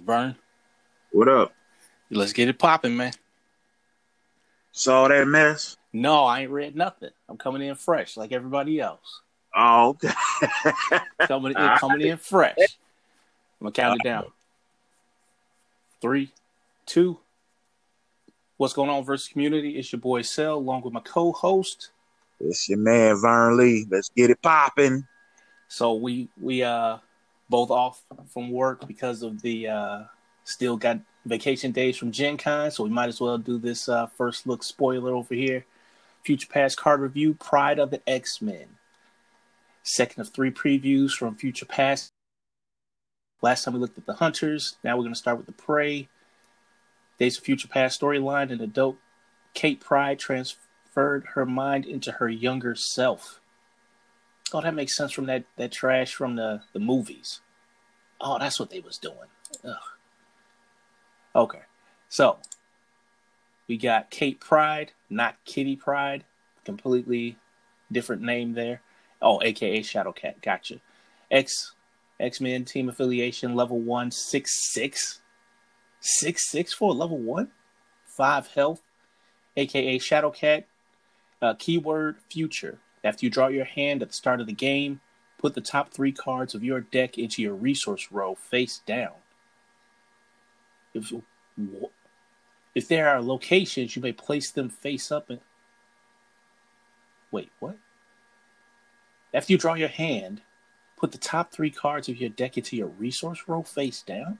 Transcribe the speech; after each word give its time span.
Vern, 0.00 0.36
What 1.12 1.28
up? 1.28 1.52
let's 2.10 2.32
get 2.32 2.48
it 2.48 2.58
popping, 2.58 2.96
man. 2.96 3.12
Saw 4.72 5.08
that 5.08 5.26
mess? 5.26 5.76
No, 5.92 6.24
I 6.24 6.40
ain't 6.42 6.50
read 6.50 6.74
nothing. 6.74 7.10
I'm 7.28 7.36
coming 7.36 7.62
in 7.62 7.74
fresh, 7.76 8.16
like 8.16 8.32
everybody 8.32 8.80
else. 8.80 9.20
Oh, 9.56 9.90
okay. 9.90 10.10
Coming 11.28 11.52
in, 11.56 11.78
coming 11.78 12.00
in 12.00 12.16
fresh. 12.16 12.56
I'm 13.60 13.66
gonna 13.66 13.72
count 13.72 13.96
it 14.00 14.02
down. 14.02 14.24
Three, 16.02 16.32
two. 16.86 17.18
What's 18.56 18.74
going 18.74 18.90
on, 18.90 19.04
versus 19.04 19.28
community? 19.28 19.78
It's 19.78 19.92
your 19.92 20.00
boy 20.00 20.22
Cell, 20.22 20.56
along 20.56 20.82
with 20.82 20.92
my 20.92 21.00
co-host. 21.00 21.90
it's 22.40 22.68
your 22.68 22.78
man 22.78 23.16
Vern 23.20 23.56
Lee. 23.56 23.86
Let's 23.88 24.10
get 24.10 24.30
it 24.30 24.42
popping. 24.42 25.06
So 25.68 25.94
we 25.94 26.28
we 26.40 26.62
uh 26.64 26.98
both 27.48 27.70
off 27.70 28.02
from 28.32 28.50
work 28.50 28.86
because 28.86 29.22
of 29.22 29.42
the 29.42 29.68
uh 29.68 30.02
still 30.44 30.76
got 30.76 30.98
vacation 31.24 31.72
days 31.72 31.96
from 31.96 32.12
Gen 32.12 32.36
Con, 32.36 32.70
so 32.70 32.84
we 32.84 32.90
might 32.90 33.08
as 33.08 33.20
well 33.20 33.38
do 33.38 33.58
this 33.58 33.88
uh 33.88 34.06
first 34.06 34.46
look 34.46 34.62
spoiler 34.62 35.14
over 35.14 35.34
here. 35.34 35.64
Future 36.24 36.48
Past 36.50 36.78
card 36.78 37.00
review, 37.00 37.34
Pride 37.34 37.78
of 37.78 37.90
the 37.90 38.00
X-Men. 38.08 38.66
Second 39.82 40.22
of 40.22 40.30
three 40.30 40.50
previews 40.50 41.12
from 41.12 41.34
Future 41.34 41.66
Past. 41.66 42.10
Last 43.42 43.64
time 43.64 43.74
we 43.74 43.80
looked 43.80 43.98
at 43.98 44.06
the 44.06 44.14
Hunters, 44.14 44.76
now 44.82 44.96
we're 44.96 45.02
gonna 45.04 45.14
start 45.14 45.36
with 45.36 45.46
the 45.46 45.52
Prey. 45.52 46.08
Days 47.18 47.38
of 47.38 47.44
Future 47.44 47.68
Past 47.68 48.00
storyline, 48.00 48.50
an 48.50 48.60
adult 48.60 48.96
Kate 49.52 49.80
Pryde 49.80 50.18
transferred 50.18 51.26
her 51.34 51.46
mind 51.46 51.84
into 51.84 52.12
her 52.12 52.28
younger 52.28 52.74
self. 52.74 53.40
Oh, 54.52 54.60
that 54.60 54.74
makes 54.74 54.96
sense 54.96 55.12
from 55.12 55.26
that 55.26 55.44
that 55.56 55.72
trash 55.72 56.14
from 56.14 56.36
the 56.36 56.62
the 56.72 56.80
movies. 56.80 57.40
Oh, 58.20 58.38
that's 58.38 58.60
what 58.60 58.70
they 58.70 58.80
was 58.80 58.98
doing. 58.98 59.28
Ugh. 59.64 59.74
Okay, 61.36 61.62
so 62.08 62.38
we 63.66 63.76
got 63.76 64.10
Kate 64.10 64.38
Pryde, 64.40 64.92
not 65.10 65.36
Kitty 65.44 65.76
Pryde. 65.76 66.24
Completely 66.64 67.36
different 67.90 68.22
name 68.22 68.54
there. 68.54 68.80
Oh, 69.20 69.40
aka 69.42 69.80
Shadowcat. 69.80 70.40
Gotcha. 70.42 70.80
X 71.30 71.72
X 72.20 72.40
Men 72.40 72.64
team 72.64 72.88
affiliation 72.88 73.54
level 73.54 73.80
one 73.80 74.10
six 74.10 74.72
six 74.72 75.20
six 76.00 76.50
six 76.50 76.72
for 76.72 76.94
level 76.94 77.18
one 77.18 77.50
five 78.06 78.46
health, 78.48 78.82
aka 79.56 79.98
Shadowcat. 79.98 80.64
Uh, 81.42 81.54
keyword 81.58 82.16
future. 82.30 82.78
After 83.04 83.26
you 83.26 83.30
draw 83.30 83.48
your 83.48 83.66
hand 83.66 84.02
at 84.02 84.08
the 84.08 84.14
start 84.14 84.40
of 84.40 84.46
the 84.46 84.52
game, 84.52 85.00
put 85.38 85.54
the 85.54 85.60
top 85.60 85.92
three 85.92 86.10
cards 86.10 86.54
of 86.54 86.64
your 86.64 86.80
deck 86.80 87.18
into 87.18 87.42
your 87.42 87.54
resource 87.54 88.08
row 88.10 88.34
face 88.34 88.80
down. 88.86 89.12
If, 90.94 91.12
if 92.74 92.88
there 92.88 93.10
are 93.10 93.20
locations, 93.20 93.94
you 93.94 94.00
may 94.00 94.12
place 94.12 94.50
them 94.50 94.70
face 94.70 95.12
up 95.12 95.28
and. 95.28 95.40
Wait, 97.30 97.50
what? 97.58 97.76
After 99.34 99.52
you 99.52 99.58
draw 99.58 99.74
your 99.74 99.88
hand, 99.88 100.40
put 100.96 101.12
the 101.12 101.18
top 101.18 101.52
three 101.52 101.70
cards 101.70 102.08
of 102.08 102.16
your 102.16 102.30
deck 102.30 102.56
into 102.56 102.76
your 102.76 102.86
resource 102.86 103.42
row 103.46 103.62
face 103.62 104.00
down? 104.00 104.38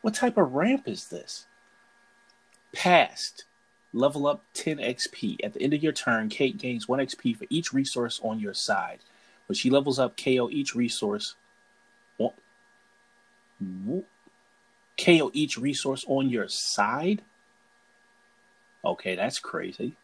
What 0.00 0.14
type 0.14 0.38
of 0.38 0.54
ramp 0.54 0.88
is 0.88 1.08
this? 1.08 1.46
Past. 2.72 3.44
Level 3.92 4.26
up 4.26 4.44
10 4.54 4.78
XP. 4.78 5.38
At 5.42 5.54
the 5.54 5.62
end 5.62 5.74
of 5.74 5.82
your 5.82 5.92
turn, 5.92 6.28
Kate 6.28 6.58
gains 6.58 6.88
1 6.88 6.98
XP 6.98 7.36
for 7.36 7.46
each 7.48 7.72
resource 7.72 8.20
on 8.22 8.38
your 8.38 8.54
side. 8.54 8.98
When 9.46 9.56
she 9.56 9.70
levels 9.70 9.98
up, 9.98 10.16
KO 10.16 10.50
each 10.50 10.74
resource. 10.74 11.36
On... 12.18 12.32
KO 15.02 15.30
each 15.32 15.56
resource 15.56 16.04
on 16.06 16.28
your 16.28 16.48
side? 16.48 17.22
Okay, 18.84 19.14
that's 19.16 19.38
crazy. 19.38 19.94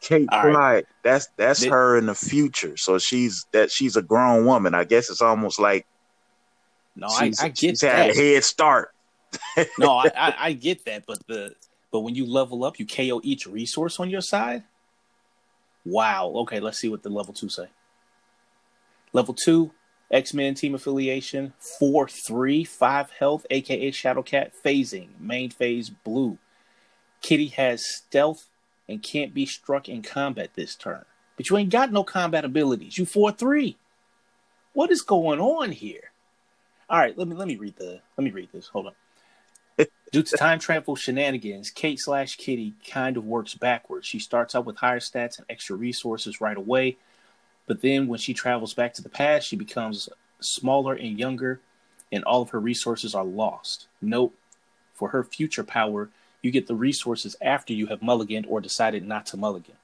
Kate 0.00 0.28
All 0.32 0.44
right. 0.44 0.52
Pride. 0.52 0.86
That's 1.02 1.28
that's 1.36 1.60
Did- 1.60 1.70
her 1.70 1.96
in 1.96 2.06
the 2.06 2.14
future. 2.14 2.76
So 2.76 2.98
she's 2.98 3.46
that 3.52 3.70
she's 3.70 3.96
a 3.96 4.02
grown 4.02 4.44
woman. 4.44 4.74
I 4.74 4.84
guess 4.84 5.08
it's 5.10 5.22
almost 5.22 5.60
like 5.60 5.86
No, 6.96 7.06
I, 7.06 7.32
I 7.40 7.48
get 7.48 7.58
she's 7.58 7.80
had 7.80 8.10
that. 8.10 8.10
a 8.10 8.14
head 8.14 8.44
start. 8.44 8.92
no, 9.78 9.92
I, 9.92 10.10
I, 10.16 10.34
I 10.38 10.52
get 10.52 10.84
that, 10.86 11.04
but 11.06 11.24
the 11.28 11.54
but 11.92 12.00
when 12.00 12.14
you 12.14 12.26
level 12.26 12.64
up, 12.64 12.80
you 12.80 12.86
KO 12.86 13.20
each 13.22 13.46
resource 13.46 14.00
on 14.00 14.10
your 14.10 14.22
side. 14.22 14.64
Wow. 15.84 16.32
Okay, 16.36 16.58
let's 16.58 16.78
see 16.78 16.88
what 16.88 17.02
the 17.02 17.10
level 17.10 17.34
two 17.34 17.50
say. 17.50 17.68
Level 19.12 19.34
two, 19.34 19.72
X 20.10 20.32
Men 20.32 20.54
team 20.54 20.74
affiliation, 20.74 21.52
four 21.78 22.08
three 22.08 22.64
five 22.64 23.10
health, 23.10 23.46
aka 23.50 23.90
Shadowcat 23.90 24.52
phasing, 24.64 25.08
main 25.20 25.50
phase 25.50 25.90
blue. 25.90 26.38
Kitty 27.20 27.48
has 27.48 27.86
stealth 27.86 28.48
and 28.88 29.02
can't 29.02 29.34
be 29.34 29.46
struck 29.46 29.88
in 29.88 30.02
combat 30.02 30.50
this 30.54 30.74
turn, 30.74 31.04
but 31.36 31.50
you 31.50 31.58
ain't 31.58 31.70
got 31.70 31.92
no 31.92 32.04
combat 32.04 32.44
abilities. 32.44 32.96
You 32.96 33.04
four 33.04 33.32
three. 33.32 33.76
What 34.72 34.90
is 34.90 35.02
going 35.02 35.40
on 35.40 35.72
here? 35.72 36.12
All 36.88 36.98
right, 36.98 37.16
let 37.16 37.28
me 37.28 37.36
let 37.36 37.48
me 37.48 37.56
read 37.56 37.76
the 37.76 38.00
let 38.16 38.24
me 38.24 38.30
read 38.30 38.48
this. 38.52 38.68
Hold 38.68 38.86
on. 38.86 38.92
Due 40.12 40.22
to 40.22 40.36
time 40.36 40.58
travel 40.58 40.94
shenanigans, 40.94 41.70
Kate 41.70 41.98
slash 41.98 42.36
Kitty 42.36 42.74
kind 42.86 43.16
of 43.16 43.24
works 43.24 43.54
backwards. 43.54 44.06
She 44.06 44.18
starts 44.18 44.54
out 44.54 44.66
with 44.66 44.76
higher 44.76 45.00
stats 45.00 45.38
and 45.38 45.46
extra 45.48 45.74
resources 45.74 46.38
right 46.38 46.56
away, 46.56 46.98
but 47.66 47.80
then 47.80 48.08
when 48.08 48.18
she 48.18 48.34
travels 48.34 48.74
back 48.74 48.92
to 48.94 49.02
the 49.02 49.08
past, 49.08 49.48
she 49.48 49.56
becomes 49.56 50.10
smaller 50.40 50.92
and 50.92 51.18
younger, 51.18 51.60
and 52.12 52.22
all 52.24 52.42
of 52.42 52.50
her 52.50 52.60
resources 52.60 53.14
are 53.14 53.24
lost. 53.24 53.86
Note 54.02 54.34
for 54.92 55.08
her 55.08 55.24
future 55.24 55.64
power, 55.64 56.10
you 56.42 56.50
get 56.50 56.66
the 56.66 56.74
resources 56.74 57.34
after 57.40 57.72
you 57.72 57.86
have 57.86 58.00
mulliganed 58.00 58.44
or 58.48 58.60
decided 58.60 59.06
not 59.06 59.24
to 59.26 59.38
mulligan. 59.38 59.76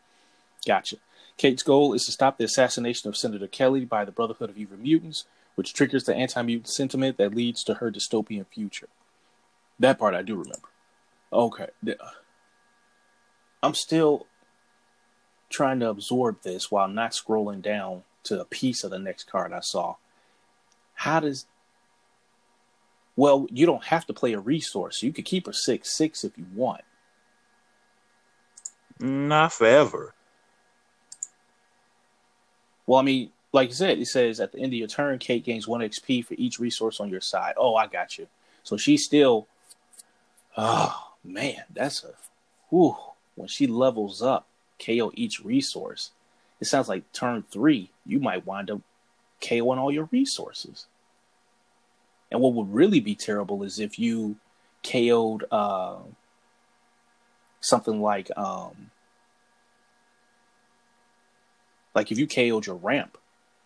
Gotcha. 0.66 0.96
Kate's 1.38 1.62
goal 1.62 1.94
is 1.94 2.04
to 2.04 2.12
stop 2.12 2.36
the 2.36 2.44
assassination 2.44 3.08
of 3.08 3.16
Senator 3.16 3.46
Kelly 3.46 3.84
by 3.84 4.04
the 4.04 4.12
Brotherhood 4.12 4.50
of 4.50 4.58
Evil 4.58 4.76
Mutants, 4.76 5.24
which 5.54 5.72
triggers 5.72 6.04
the 6.04 6.14
anti 6.14 6.42
mutant 6.42 6.68
sentiment 6.68 7.16
that 7.16 7.34
leads 7.34 7.64
to 7.64 7.74
her 7.74 7.90
dystopian 7.90 8.46
future. 8.46 8.88
That 9.78 9.98
part 9.98 10.14
I 10.14 10.22
do 10.22 10.36
remember. 10.36 10.68
Okay. 11.32 11.68
I'm 13.62 13.74
still 13.74 14.26
trying 15.50 15.80
to 15.80 15.88
absorb 15.88 16.42
this 16.42 16.70
while 16.70 16.88
not 16.88 17.12
scrolling 17.12 17.62
down 17.62 18.02
to 18.24 18.40
a 18.40 18.44
piece 18.44 18.84
of 18.84 18.90
the 18.90 18.98
next 18.98 19.30
card 19.30 19.52
I 19.52 19.60
saw. 19.60 19.96
How 20.94 21.20
does. 21.20 21.46
Well, 23.16 23.46
you 23.50 23.66
don't 23.66 23.84
have 23.84 24.06
to 24.06 24.12
play 24.12 24.32
a 24.32 24.40
resource. 24.40 25.02
You 25.02 25.12
could 25.12 25.24
keep 25.24 25.48
a 25.48 25.52
6 25.52 25.96
6 25.96 26.24
if 26.24 26.36
you 26.36 26.46
want. 26.54 26.82
Not 29.00 29.52
forever. 29.52 30.14
Well, 32.86 32.98
I 32.98 33.02
mean, 33.02 33.30
like 33.52 33.68
you 33.68 33.74
said, 33.74 33.98
it 33.98 34.06
says 34.06 34.40
at 34.40 34.52
the 34.52 34.58
end 34.58 34.72
of 34.72 34.78
your 34.78 34.88
turn, 34.88 35.18
Kate 35.18 35.44
gains 35.44 35.68
1 35.68 35.80
XP 35.80 36.24
for 36.24 36.34
each 36.34 36.58
resource 36.58 37.00
on 37.00 37.08
your 37.08 37.20
side. 37.20 37.54
Oh, 37.56 37.76
I 37.76 37.86
got 37.86 38.18
you. 38.18 38.28
So 38.62 38.76
she's 38.76 39.04
still. 39.04 39.46
Oh, 40.56 41.14
man. 41.24 41.64
That's 41.72 42.04
a. 42.04 42.14
Whew. 42.70 42.96
When 43.34 43.48
she 43.48 43.66
levels 43.66 44.22
up, 44.22 44.46
KO 44.84 45.12
each 45.14 45.40
resource. 45.44 46.10
It 46.60 46.66
sounds 46.66 46.88
like 46.88 47.12
turn 47.12 47.44
three, 47.50 47.90
you 48.04 48.18
might 48.18 48.46
wind 48.46 48.70
up 48.70 48.80
KOing 49.40 49.78
all 49.78 49.92
your 49.92 50.08
resources. 50.10 50.86
And 52.30 52.40
what 52.40 52.54
would 52.54 52.72
really 52.72 53.00
be 53.00 53.14
terrible 53.14 53.62
is 53.62 53.78
if 53.78 53.98
you 53.98 54.36
KO'd 54.82 55.44
uh, 55.50 55.96
something 57.60 58.00
like 58.02 58.30
um, 58.36 58.90
like 61.94 62.12
if 62.12 62.18
you 62.18 62.26
KO'd 62.26 62.66
your 62.66 62.76
ramp, 62.76 63.16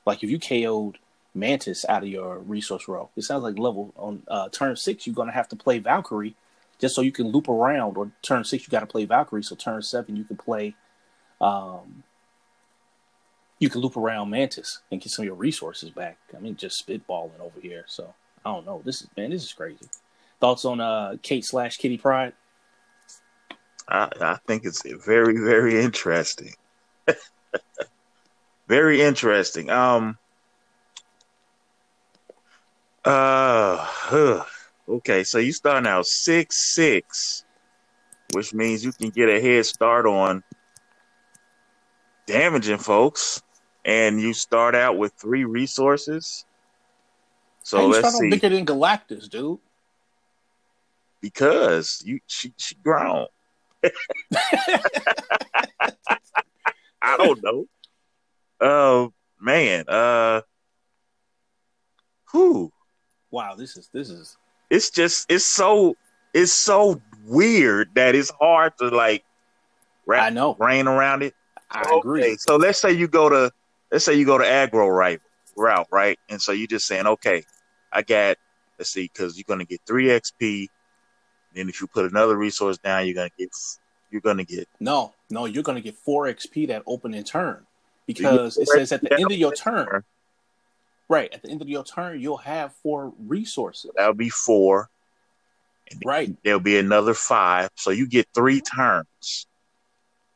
like 0.06 0.22
if 0.22 0.30
you 0.30 0.38
KO'd 0.38 0.98
Mantis 1.34 1.84
out 1.88 2.02
of 2.02 2.08
your 2.08 2.38
resource 2.38 2.86
row, 2.86 3.08
it 3.16 3.22
sounds 3.22 3.42
like 3.42 3.58
level 3.58 3.92
on 3.96 4.22
uh, 4.28 4.48
turn 4.50 4.76
six 4.76 5.06
you're 5.06 5.14
gonna 5.14 5.32
have 5.32 5.48
to 5.48 5.56
play 5.56 5.78
Valkyrie 5.78 6.34
just 6.82 6.96
so 6.96 7.00
you 7.00 7.12
can 7.12 7.28
loop 7.28 7.48
around. 7.48 7.96
Or 7.96 8.10
turn 8.20 8.44
six 8.44 8.66
you 8.66 8.70
got 8.70 8.80
to 8.80 8.86
play 8.86 9.06
Valkyrie, 9.06 9.44
so 9.44 9.54
turn 9.54 9.80
seven 9.80 10.16
you 10.16 10.24
can 10.24 10.36
play. 10.36 10.74
Um, 11.40 12.02
you 13.60 13.70
can 13.70 13.80
loop 13.80 13.96
around 13.96 14.28
Mantis 14.28 14.80
and 14.90 15.00
get 15.00 15.12
some 15.12 15.22
of 15.22 15.26
your 15.26 15.36
resources 15.36 15.90
back. 15.90 16.18
I 16.36 16.40
mean, 16.40 16.56
just 16.56 16.84
spitballing 16.84 17.40
over 17.40 17.60
here. 17.60 17.84
So 17.86 18.12
I 18.44 18.52
don't 18.52 18.66
know. 18.66 18.82
This 18.84 19.00
is 19.00 19.08
man, 19.16 19.30
this 19.30 19.44
is 19.44 19.52
crazy. 19.52 19.86
Thoughts 20.40 20.64
on 20.64 20.80
uh 20.80 21.16
Kate 21.22 21.44
slash 21.44 21.76
Kitty 21.76 21.96
Pryde? 21.96 22.32
I, 23.88 24.08
I 24.20 24.38
think 24.46 24.64
it's 24.64 24.82
very, 25.04 25.38
very 25.38 25.80
interesting. 25.80 26.54
very 28.68 29.00
interesting. 29.00 29.70
Um. 29.70 30.18
Uh. 33.04 33.76
huh. 33.78 34.44
Okay, 34.88 35.22
so 35.24 35.38
you 35.38 35.52
starting 35.52 35.86
out 35.86 36.06
six 36.06 36.74
six, 36.74 37.44
which 38.34 38.52
means 38.52 38.84
you 38.84 38.92
can 38.92 39.10
get 39.10 39.28
a 39.28 39.40
head 39.40 39.64
start 39.64 40.06
on 40.06 40.42
damaging 42.26 42.78
folks, 42.78 43.42
and 43.84 44.20
you 44.20 44.32
start 44.32 44.74
out 44.74 44.98
with 44.98 45.12
three 45.14 45.44
resources. 45.44 46.44
So 47.62 47.76
How 47.76 47.82
you 47.84 47.90
let's 47.90 48.18
see. 48.18 48.30
bigger 48.30 48.48
than 48.48 48.66
Galactus, 48.66 49.28
dude? 49.28 49.58
Because 51.20 52.02
you 52.04 52.18
she 52.26 52.52
she 52.56 52.74
grown. 52.74 53.26
I 57.02 57.16
don't 57.16 57.42
know. 57.42 57.66
Oh 58.60 59.12
man. 59.40 59.84
Uh 59.88 60.40
who? 62.32 62.72
Wow, 63.30 63.54
this 63.54 63.76
is 63.76 63.88
this 63.92 64.10
is 64.10 64.36
It's 64.72 64.88
just 64.88 65.30
it's 65.30 65.44
so 65.44 65.98
it's 66.32 66.50
so 66.50 66.98
weird 67.26 67.90
that 67.94 68.14
it's 68.14 68.30
hard 68.40 68.72
to 68.78 68.88
like 68.88 69.22
I 69.22 69.24
wrap 70.06 70.32
know. 70.32 70.54
brain 70.54 70.88
around 70.88 71.22
it. 71.22 71.34
I 71.70 71.82
Okay, 71.82 71.98
agree. 71.98 72.36
So 72.38 72.56
let's 72.56 72.80
say 72.80 72.90
you 72.90 73.06
go 73.06 73.28
to 73.28 73.52
let's 73.90 74.06
say 74.06 74.14
you 74.14 74.24
go 74.24 74.38
to 74.38 74.48
agro 74.48 74.88
right 74.88 75.20
route, 75.58 75.88
right? 75.92 76.18
And 76.30 76.40
so 76.40 76.52
you're 76.52 76.66
just 76.66 76.86
saying, 76.86 77.06
okay, 77.06 77.44
I 77.92 78.00
got 78.00 78.38
let's 78.78 78.90
see, 78.90 79.10
because 79.12 79.36
you're 79.36 79.44
gonna 79.46 79.66
get 79.66 79.82
three 79.86 80.06
XP. 80.06 80.68
Then 81.54 81.68
if 81.68 81.82
you 81.82 81.86
put 81.86 82.10
another 82.10 82.38
resource 82.38 82.78
down, 82.78 83.04
you're 83.04 83.14
gonna 83.14 83.28
get 83.38 83.50
you're 84.10 84.22
gonna 84.22 84.44
get 84.44 84.70
No, 84.80 85.12
no, 85.28 85.44
you're 85.44 85.62
gonna 85.62 85.82
get 85.82 85.96
four 85.96 86.28
XP 86.28 86.68
that 86.68 86.82
opening 86.86 87.24
turn. 87.24 87.66
Because 88.06 88.56
it 88.56 88.68
says 88.68 88.90
at 88.90 89.02
the 89.02 89.12
end 89.12 89.30
of 89.30 89.36
your 89.36 89.52
turn. 89.52 90.02
Right, 91.12 91.32
at 91.32 91.42
the 91.42 91.50
end 91.50 91.62
of 91.62 91.68
your 91.68 91.84
turn, 91.84 92.20
you'll 92.20 92.38
have 92.38 92.74
four 92.82 93.12
resources. 93.18 93.90
that'll 93.96 94.14
be 94.14 94.30
four. 94.30 94.88
Right. 96.04 96.34
There'll 96.42 96.60
be 96.60 96.78
another 96.78 97.12
five. 97.14 97.68
So 97.76 97.90
you 97.90 98.06
get 98.08 98.26
three 98.34 98.60
turns. 98.60 99.46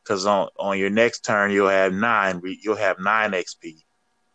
Cause 0.05 0.25
on, 0.25 0.47
on 0.57 0.77
your 0.77 0.89
next 0.89 1.25
turn 1.25 1.51
you'll 1.51 1.67
have 1.67 1.91
nine 1.91 2.41
you'll 2.63 2.77
have 2.77 2.97
nine 2.99 3.31
XP. 3.31 3.83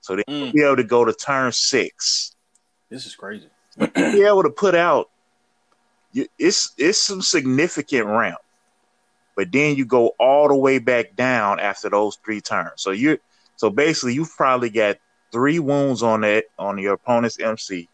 So 0.02 0.16
then 0.16 0.24
Mm, 0.28 0.38
you'll 0.40 0.52
be 0.52 0.62
able 0.64 0.76
to 0.76 0.84
go 0.84 1.04
to 1.06 1.14
turn 1.14 1.50
six. 1.52 2.34
this 2.90 3.06
is 3.06 3.14
crazy. 3.14 3.48
You'll 3.96 4.12
be 4.12 4.22
able 4.22 4.42
to 4.42 4.50
put 4.50 4.74
out 4.74 5.08
you, 6.12 6.26
it's 6.38 6.72
it's 6.76 7.00
some 7.02 7.22
significant 7.22 8.06
ramp 8.06 8.36
but 9.34 9.50
then 9.50 9.76
you 9.76 9.86
go 9.86 10.12
all 10.20 10.48
the 10.48 10.56
way 10.56 10.78
back 10.78 11.16
down 11.16 11.58
after 11.58 11.88
those 11.88 12.18
three 12.22 12.42
turns 12.42 12.72
so 12.76 12.90
you 12.90 13.16
so 13.56 13.70
basically 13.70 14.12
you've 14.12 14.36
probably 14.36 14.68
got 14.68 14.96
three 15.32 15.58
wounds 15.58 16.02
on 16.02 16.20
that 16.22 16.44
on 16.58 16.78
your 16.78 16.92
opponent's 16.94 17.38
mc 17.40 17.88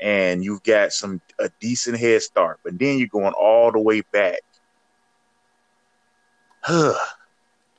and 0.00 0.42
you've 0.44 0.62
got 0.62 0.92
some 0.92 1.20
a 1.38 1.48
decent 1.60 1.98
head 1.98 2.20
start 2.22 2.58
but 2.64 2.78
then 2.78 2.98
you're 2.98 3.08
going 3.08 3.32
all 3.34 3.70
the 3.72 3.78
way 3.80 4.00
back 4.12 4.40
Huh? 6.62 6.94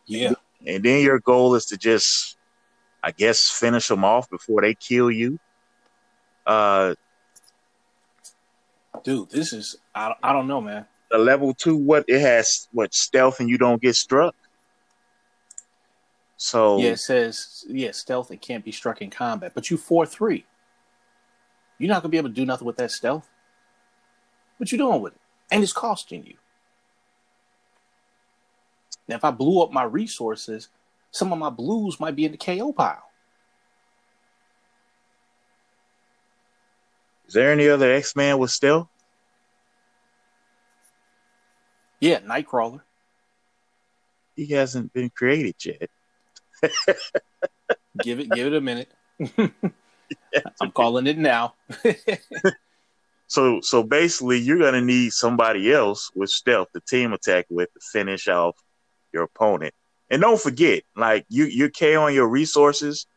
Yeah. 0.06 0.34
and 0.68 0.84
then 0.84 1.02
your 1.02 1.20
goal 1.20 1.56
is 1.56 1.66
to 1.68 1.78
just 1.78 2.38
i 3.02 3.12
guess 3.12 3.50
finish 3.50 3.88
them 3.88 4.04
off 4.04 4.30
before 4.30 4.62
they 4.62 4.74
kill 4.76 5.10
you 5.10 5.40
uh 6.46 6.94
Dude, 9.04 9.30
this 9.32 9.54
is 9.54 9.76
I, 9.96 10.14
I 10.22 10.32
don't 10.34 10.48
know, 10.48 10.62
man. 10.62 10.86
the 11.10 11.18
level 11.18 11.54
two, 11.54 11.76
what 11.76 12.06
it 12.08 12.20
has, 12.22 12.68
what 12.72 12.94
stealth 12.94 13.40
and 13.40 13.50
you 13.50 13.58
don't 13.58 13.82
get 13.82 13.96
struck. 13.96 14.36
So 16.44 16.78
Yeah, 16.78 16.90
it 16.90 17.00
says 17.00 17.64
yeah, 17.70 17.92
stealth 17.92 18.30
and 18.30 18.42
can't 18.42 18.66
be 18.66 18.74
struck 18.74 19.02
in 19.02 19.10
combat, 19.10 19.54
but 19.56 19.72
you 19.72 19.78
four 19.78 20.06
three. 20.06 20.46
You're 21.78 21.88
not 21.88 22.02
gonna 22.02 22.10
be 22.12 22.18
able 22.18 22.28
to 22.28 22.36
do 22.36 22.46
nothing 22.46 22.68
with 22.68 22.76
that 22.76 22.92
stealth. 22.92 23.30
What 24.58 24.70
you 24.70 24.78
doing 24.78 25.02
with 25.02 25.14
it? 25.14 25.22
And 25.50 25.64
it's 25.64 25.72
costing 25.72 26.26
you. 26.26 26.36
Now, 29.08 29.16
if 29.16 29.24
I 29.24 29.32
blew 29.32 29.62
up 29.62 29.72
my 29.72 29.84
resources, 29.84 30.68
some 31.12 31.32
of 31.32 31.40
my 31.40 31.50
blues 31.50 31.98
might 31.98 32.14
be 32.14 32.26
in 32.26 32.34
the 32.34 32.38
KO 32.38 32.74
pile. 32.74 33.10
is 37.26 37.34
there 37.34 37.54
any 37.54 37.70
other 37.70 37.90
X 37.90 38.18
Man 38.18 38.38
with 38.38 38.52
stealth? 38.52 38.90
Yeah, 42.02 42.20
Nightcrawler. 42.20 42.82
He 44.36 44.48
hasn't 44.48 44.92
been 44.92 45.10
created 45.10 45.56
yet. 45.64 45.90
Give 48.02 48.20
it, 48.20 48.32
give 48.32 48.48
it 48.48 48.54
a 48.54 48.62
minute. 48.62 48.92
I'm 50.62 50.72
calling 50.72 51.08
it 51.08 51.18
now. 51.18 51.56
So 53.34 53.62
so 53.62 53.82
basically, 53.82 54.38
you're 54.38 54.60
gonna 54.60 54.82
need 54.82 55.12
somebody 55.12 55.74
else 55.74 56.12
with 56.14 56.30
stealth 56.30 56.68
to 56.74 56.82
team 56.88 57.14
attack 57.14 57.48
with 57.50 57.68
to 57.74 57.80
finish 57.92 58.28
off 58.28 58.56
your 59.12 59.24
opponent. 59.24 59.74
And 60.12 60.22
don't 60.22 60.40
forget, 60.40 60.84
like 60.96 61.26
you 61.30 61.46
you're 61.46 61.72
KOing 61.72 62.14
your 62.14 62.28
resources, 62.28 63.08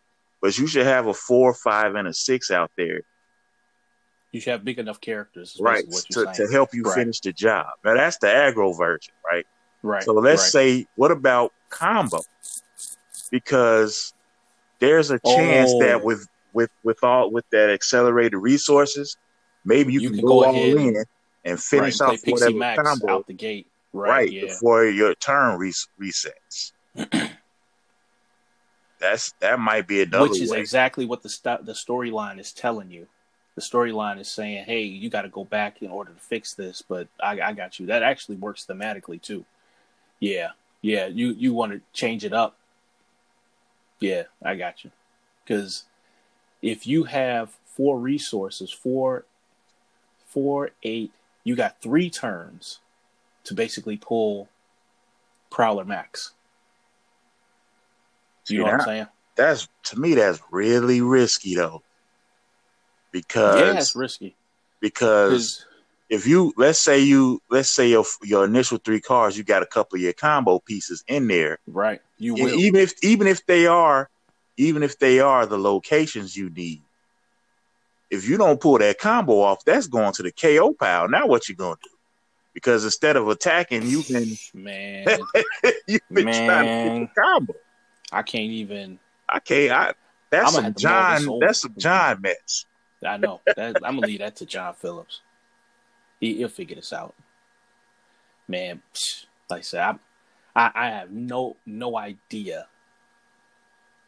but 0.41 0.57
you 0.57 0.67
should 0.69 0.87
have 0.87 1.07
a 1.07 1.13
four, 1.13 1.53
five, 1.53 1.97
and 1.97 2.09
a 2.09 2.15
six 2.15 2.51
out 2.51 2.71
there, 2.79 3.03
you 4.33 4.41
should 4.41 4.53
have 4.53 4.65
big 4.65 4.79
enough 4.79 5.03
characters, 5.03 5.57
right, 5.61 5.85
What 5.87 6.05
to, 6.13 6.27
to 6.35 6.49
help 6.51 6.71
you 6.73 6.83
Right. 6.85 6.95
finish 6.95 7.21
the 7.21 7.35
job. 7.35 7.67
Now 7.85 7.95
that's 7.95 8.17
the 8.17 8.29
aggro 8.29 8.77
version, 8.77 9.13
right? 9.31 9.47
right. 9.83 10.03
So 10.03 10.13
let's 10.13 10.43
right. 10.43 10.51
say, 10.51 10.87
what 10.95 11.11
about 11.11 11.53
combo? 11.69 12.23
Because 13.31 14.15
there's 14.79 15.11
a 15.11 15.19
chance 15.21 15.71
Oh. 15.75 15.81
that 15.81 16.05
with 16.05 16.27
with 16.53 16.71
with 16.85 17.03
all 17.05 17.31
with 17.31 17.45
that 17.51 17.71
accelerated 17.71 18.35
resources, 18.39 19.17
maybe 19.65 19.93
you, 19.93 20.01
You 20.01 20.09
can, 20.11 20.19
can 20.19 20.27
go, 20.27 20.45
all 20.45 20.51
ahead 20.55 20.77
in 20.77 21.05
and 21.45 21.61
finish 21.63 22.01
right, 22.01 22.15
off 22.15 22.21
whatever 22.27 22.57
Max 22.57 22.83
combo 22.83 23.11
out 23.11 23.27
the 23.27 23.33
gate. 23.35 23.67
Right. 23.93 24.11
right, 24.11 24.33
yeah. 24.33 24.41
before 24.47 24.85
your 24.87 25.15
turn 25.15 25.59
res- 25.59 25.89
resets. 26.01 26.73
That's 28.99 29.33
that 29.41 29.59
might 29.61 29.87
be 29.87 30.03
another 30.03 30.29
which 30.31 30.41
is 30.41 30.51
way. 30.51 30.61
exactly 30.61 31.05
what 31.05 31.23
the 31.23 31.29
st- 31.29 31.67
the 31.67 31.73
storyline 31.73 32.39
is 32.39 32.53
telling 32.53 32.91
you. 32.91 33.07
The 33.55 33.61
storyline 33.63 34.19
is 34.19 34.29
saying, 34.31 34.65
"Hey, 34.65 34.83
you 34.83 35.11
got 35.11 35.23
to 35.23 35.29
go 35.29 35.45
back 35.45 35.83
in 35.83 35.91
order 35.91 36.13
to 36.13 36.19
fix 36.21 36.55
this." 36.55 36.83
But 36.87 37.09
I, 37.23 37.41
I 37.41 37.53
got 37.53 37.79
you. 37.79 37.87
That 37.87 38.03
actually 38.03 38.37
works 38.37 38.65
thematically 38.69 39.21
too. 39.21 39.45
Yeah, 40.21 40.49
yeah. 40.81 41.07
You 41.07 41.29
you 41.33 41.53
want 41.53 41.73
to 41.73 41.81
change 41.93 42.25
it 42.25 42.33
up? 42.33 42.57
Yeah, 44.01 44.25
I 44.43 44.57
got 44.57 44.85
you. 44.85 44.91
Because 45.45 45.85
if 46.63 46.87
you 46.87 47.05
have 47.05 47.51
four 47.65 47.99
resources, 47.99 48.73
four, 48.73 49.25
four, 50.27 50.71
eight, 50.83 51.13
you 51.45 51.55
got 51.57 51.81
three 51.81 52.11
turns 52.11 52.81
to 53.45 53.55
basically 53.55 53.97
pull 53.97 54.49
Prowler 55.51 55.85
Max. 55.85 56.33
You 58.49 58.59
know 58.59 58.65
what 58.65 58.75
I'm 58.75 58.81
saying? 58.81 59.07
That's 59.37 59.69
to 59.85 59.99
me, 59.99 60.15
that's 60.15 60.41
really 60.51 61.01
risky 61.01 61.55
though, 61.55 61.83
Yeah, 63.13 63.13
because 63.13 63.77
it's 63.77 63.97
risky. 63.97 64.37
Because 64.81 65.67
if 66.09 66.27
you 66.27 66.53
let's 66.57 66.81
say 66.81 67.01
you 67.01 67.43
let's 67.51 67.75
say 67.75 67.89
your 67.89 68.05
your 68.23 68.45
initial 68.45 68.79
three 68.79 69.01
cards, 69.01 69.37
you 69.37 69.45
got 69.45 69.63
a 69.63 69.67
couple 69.67 69.97
of 69.97 70.03
your 70.03 70.13
combo 70.13 70.59
pieces 70.59 71.05
in 71.09 71.27
there, 71.27 71.59
Right. 71.67 72.01
You 72.19 72.35
And 72.35 72.45
will. 72.45 72.59
even 72.59 72.81
if 72.81 72.95
even 73.03 73.27
if 73.27 73.45
they 73.47 73.67
are 73.67 74.09
even 74.57 74.83
if 74.83 74.99
they 74.99 75.21
are 75.21 75.47
the 75.47 75.59
locations 75.59 76.37
you 76.37 76.51
need 76.51 76.83
if 78.11 78.29
you 78.29 78.37
don't 78.39 78.61
pull 78.61 78.79
that 78.79 78.99
combo 78.99 79.41
off 79.41 79.65
that's 79.65 79.87
going 79.87 80.13
to 80.15 80.23
the 80.23 80.33
ko 80.33 80.73
pile 80.73 81.09
now 81.09 81.27
what 81.27 81.49
you 81.49 81.55
gonna 81.55 81.77
do 81.83 81.91
because 82.55 82.85
instead 82.85 83.17
of 83.17 83.29
attacking 83.29 83.87
you 83.87 84.03
can 84.07 84.37
man, 84.55 85.07
you've 85.87 86.01
been 86.11 86.27
trying 86.27 86.67
to 86.67 86.89
get 86.89 86.95
the 86.95 87.09
combo 87.23 87.55
I 88.13 88.23
can't 88.23 88.51
even. 88.53 88.99
i 89.29 89.41
can't 89.41 89.73
i 89.73 89.93
that's 90.31 90.53
some 90.55 90.65
have 90.65 90.75
to 90.77 90.89
mull 90.89 91.09
this 91.09 91.25
john 91.25 91.39
that's 91.41 91.61
some 91.61 91.75
john 91.77 92.21
mess 92.23 92.65
I 93.05 93.17
know 93.17 93.41
that. 93.47 93.77
I'm 93.77 93.97
gonna 93.97 94.01
leave 94.01 94.21
that 94.21 94.37
to 94.37 94.47
John 94.47 94.75
Phillips. 94.75 95.21
He, 96.21 96.35
he'll 96.37 96.49
figure 96.49 96.77
this 96.77 96.93
out. 96.93 97.15
Man, 98.49 98.81
like 99.51 99.59
I 99.59 99.63
said, 99.63 99.81
I, 99.81 99.95
I, 100.57 100.73
I 100.75 100.87
have 100.89 101.13
no 101.13 101.57
no 101.65 101.97
idea 101.97 102.67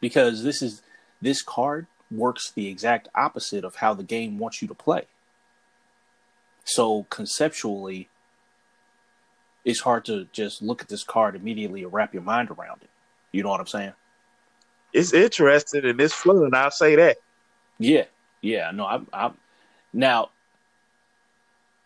because 0.01 0.43
this 0.43 0.61
is 0.61 0.81
this 1.21 1.41
card 1.41 1.87
works 2.11 2.51
the 2.51 2.67
exact 2.67 3.07
opposite 3.15 3.63
of 3.63 3.75
how 3.75 3.93
the 3.93 4.03
game 4.03 4.37
wants 4.37 4.61
you 4.61 4.67
to 4.67 4.73
play. 4.73 5.05
So 6.65 7.05
conceptually, 7.09 8.09
it's 9.63 9.81
hard 9.81 10.03
to 10.05 10.27
just 10.33 10.61
look 10.61 10.81
at 10.81 10.89
this 10.89 11.03
card 11.03 11.35
immediately 11.35 11.83
and 11.83 11.93
wrap 11.93 12.13
your 12.13 12.23
mind 12.23 12.49
around 12.49 12.81
it. 12.81 12.89
You 13.31 13.43
know 13.43 13.49
what 13.49 13.61
I'm 13.61 13.67
saying? 13.67 13.93
it's 14.91 15.13
interesting 15.13 15.85
and 15.85 16.01
it's 16.01 16.15
fun 16.15 16.49
i'll 16.55 16.71
say 16.71 16.95
that 16.95 17.17
Yeah, 17.77 18.05
yeah. 18.41 18.71
No, 18.71 18.85
I'm. 18.85 19.07
I'm 19.13 19.33
now 19.93 20.29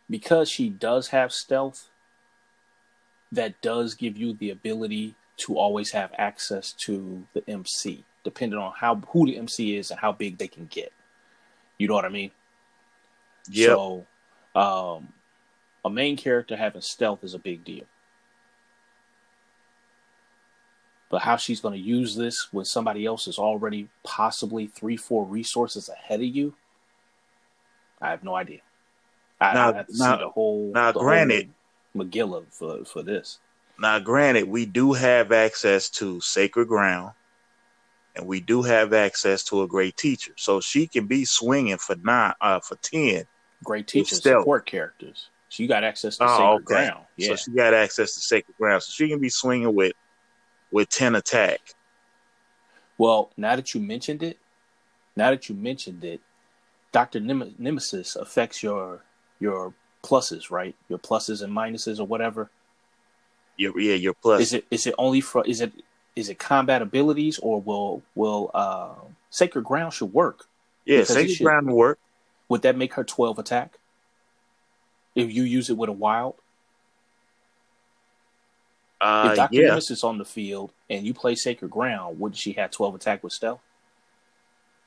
because 0.09 0.49
she 0.49 0.69
does 0.69 1.09
have 1.09 1.31
stealth. 1.31 1.89
That 3.33 3.59
does 3.61 3.95
give 3.95 4.15
you 4.17 4.33
the 4.33 4.51
ability 4.51 5.15
to 5.37 5.57
always 5.57 5.91
have 5.91 6.11
access 6.17 6.71
to 6.73 7.25
the 7.33 7.43
MC, 7.49 8.03
depending 8.23 8.59
on 8.59 8.71
how 8.77 8.95
who 8.95 9.25
the 9.25 9.37
MC 9.37 9.75
is 9.75 9.91
and 9.91 9.99
how 9.99 10.11
big 10.11 10.37
they 10.37 10.47
can 10.47 10.67
get. 10.67 10.91
You 11.77 11.87
know 11.87 11.95
what 11.95 12.05
I 12.05 12.09
mean? 12.09 12.31
Yep. 13.49 13.67
So, 13.69 14.05
um, 14.55 15.09
a 15.83 15.89
main 15.89 16.15
character 16.15 16.55
having 16.55 16.81
stealth 16.81 17.23
is 17.23 17.33
a 17.33 17.39
big 17.39 17.63
deal. 17.65 17.85
But 21.09 21.21
how 21.23 21.35
she's 21.37 21.59
going 21.59 21.73
to 21.75 21.79
use 21.79 22.15
this 22.15 22.49
when 22.51 22.65
somebody 22.65 23.05
else 23.05 23.27
is 23.27 23.37
already 23.37 23.87
possibly 24.03 24.67
three, 24.67 24.97
four 24.97 25.25
resources 25.25 25.89
ahead 25.89 26.19
of 26.21 26.25
you, 26.25 26.53
I 28.01 28.09
have 28.11 28.23
no 28.23 28.35
idea. 28.35 28.61
I, 29.39 29.53
Now- 29.53 29.71
I 29.71 29.75
have 29.75 29.87
to 29.87 29.97
now- 29.97 30.17
see 30.17 30.23
the 30.23 30.29
whole. 30.29 30.71
now, 30.73 30.91
the 30.91 30.99
granted- 30.99 31.45
whole 31.45 31.53
Megillah 31.95 32.45
for 32.51 32.83
for 32.85 33.03
this. 33.03 33.39
Now, 33.79 33.99
granted, 33.99 34.47
we 34.47 34.65
do 34.65 34.93
have 34.93 35.31
access 35.31 35.89
to 35.91 36.21
sacred 36.21 36.67
ground, 36.67 37.13
and 38.15 38.27
we 38.27 38.39
do 38.39 38.61
have 38.61 38.93
access 38.93 39.43
to 39.45 39.63
a 39.63 39.67
great 39.67 39.97
teacher, 39.97 40.33
so 40.37 40.61
she 40.61 40.87
can 40.87 41.07
be 41.07 41.25
swinging 41.25 41.77
for 41.77 41.95
nine, 41.95 42.33
uh, 42.39 42.59
for 42.59 42.75
ten. 42.75 43.25
Great 43.63 43.87
teachers, 43.87 44.21
support 44.21 44.65
characters. 44.65 45.29
So 45.49 45.63
you 45.63 45.69
got 45.69 45.83
access 45.83 46.17
to 46.17 46.23
Oh, 46.23 46.27
sacred 46.27 46.53
okay. 46.55 46.63
ground. 46.63 47.05
Yeah. 47.15 47.29
So 47.29 47.35
she 47.35 47.51
got 47.51 47.73
access 47.73 48.13
to 48.15 48.19
sacred 48.21 48.57
ground, 48.57 48.83
so 48.83 48.91
she 48.91 49.07
can 49.07 49.19
be 49.19 49.29
swinging 49.29 49.73
with 49.73 49.93
with 50.71 50.89
ten 50.89 51.15
attack. 51.15 51.59
Well, 52.97 53.31
now 53.37 53.55
that 53.55 53.73
you 53.73 53.81
mentioned 53.81 54.23
it, 54.23 54.39
now 55.15 55.31
that 55.31 55.49
you 55.49 55.55
mentioned 55.55 56.03
it, 56.03 56.21
Doctor 56.91 57.19
Nem- 57.19 57.55
Nemesis 57.57 58.15
affects 58.15 58.61
your 58.61 59.03
your 59.39 59.73
pluses, 60.03 60.51
right? 60.51 60.75
Your 60.89 60.99
pluses 60.99 61.41
and 61.41 61.51
minuses 61.55 61.99
or 61.99 62.05
whatever. 62.05 62.49
Your, 63.57 63.79
yeah, 63.79 63.95
your 63.95 64.13
plus. 64.13 64.41
Is 64.41 64.53
it 64.53 64.65
is 64.69 64.85
it 64.87 64.95
only 64.97 65.21
for 65.21 65.45
is 65.45 65.61
it 65.61 65.71
is 66.15 66.29
it 66.29 66.37
combat 66.39 66.81
abilities 66.81 67.39
or 67.39 67.61
will 67.61 68.01
will 68.15 68.51
uh, 68.53 68.93
Sacred 69.29 69.63
Ground 69.63 69.93
should 69.93 70.13
work? 70.13 70.45
yeah, 70.85 70.99
because 70.99 71.15
sacred 71.15 71.35
should- 71.35 71.43
ground 71.45 71.67
work. 71.71 71.99
Would 72.49 72.63
that 72.63 72.75
make 72.75 72.93
her 72.95 73.03
twelve 73.03 73.39
attack? 73.39 73.77
If 75.15 75.31
you 75.31 75.43
use 75.43 75.69
it 75.69 75.77
with 75.77 75.89
a 75.89 75.93
wild, 75.93 76.35
Uh, 78.99 79.29
if 79.31 79.35
Doctor 79.37 79.55
yeah, 79.61 79.67
Nemesis 79.67 80.03
on 80.03 80.17
the 80.17 80.25
field 80.25 80.71
and 80.89 81.05
you 81.05 81.13
play 81.13 81.35
Sacred 81.35 81.69
Ground, 81.71 82.19
wouldn't 82.19 82.37
she 82.37 82.53
have 82.53 82.71
twelve 82.71 82.95
attack 82.95 83.23
with 83.23 83.33
stealth? 83.33 83.61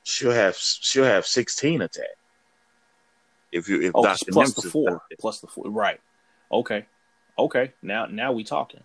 she'll 0.03 0.31
have 0.31 0.55
she'll 0.57 1.03
have 1.03 1.25
sixteen 1.25 1.81
attack. 1.81 2.15
If 3.57 3.69
you 3.69 3.81
if 3.81 3.91
Oh, 3.95 4.15
plus 4.31 4.53
the 4.53 4.69
four, 4.69 5.01
plus 5.19 5.39
the 5.39 5.47
four, 5.47 5.69
right? 5.69 5.99
Okay, 6.51 6.85
okay. 7.37 7.73
Now, 7.81 8.05
now 8.05 8.31
we 8.31 8.43
talking 8.43 8.81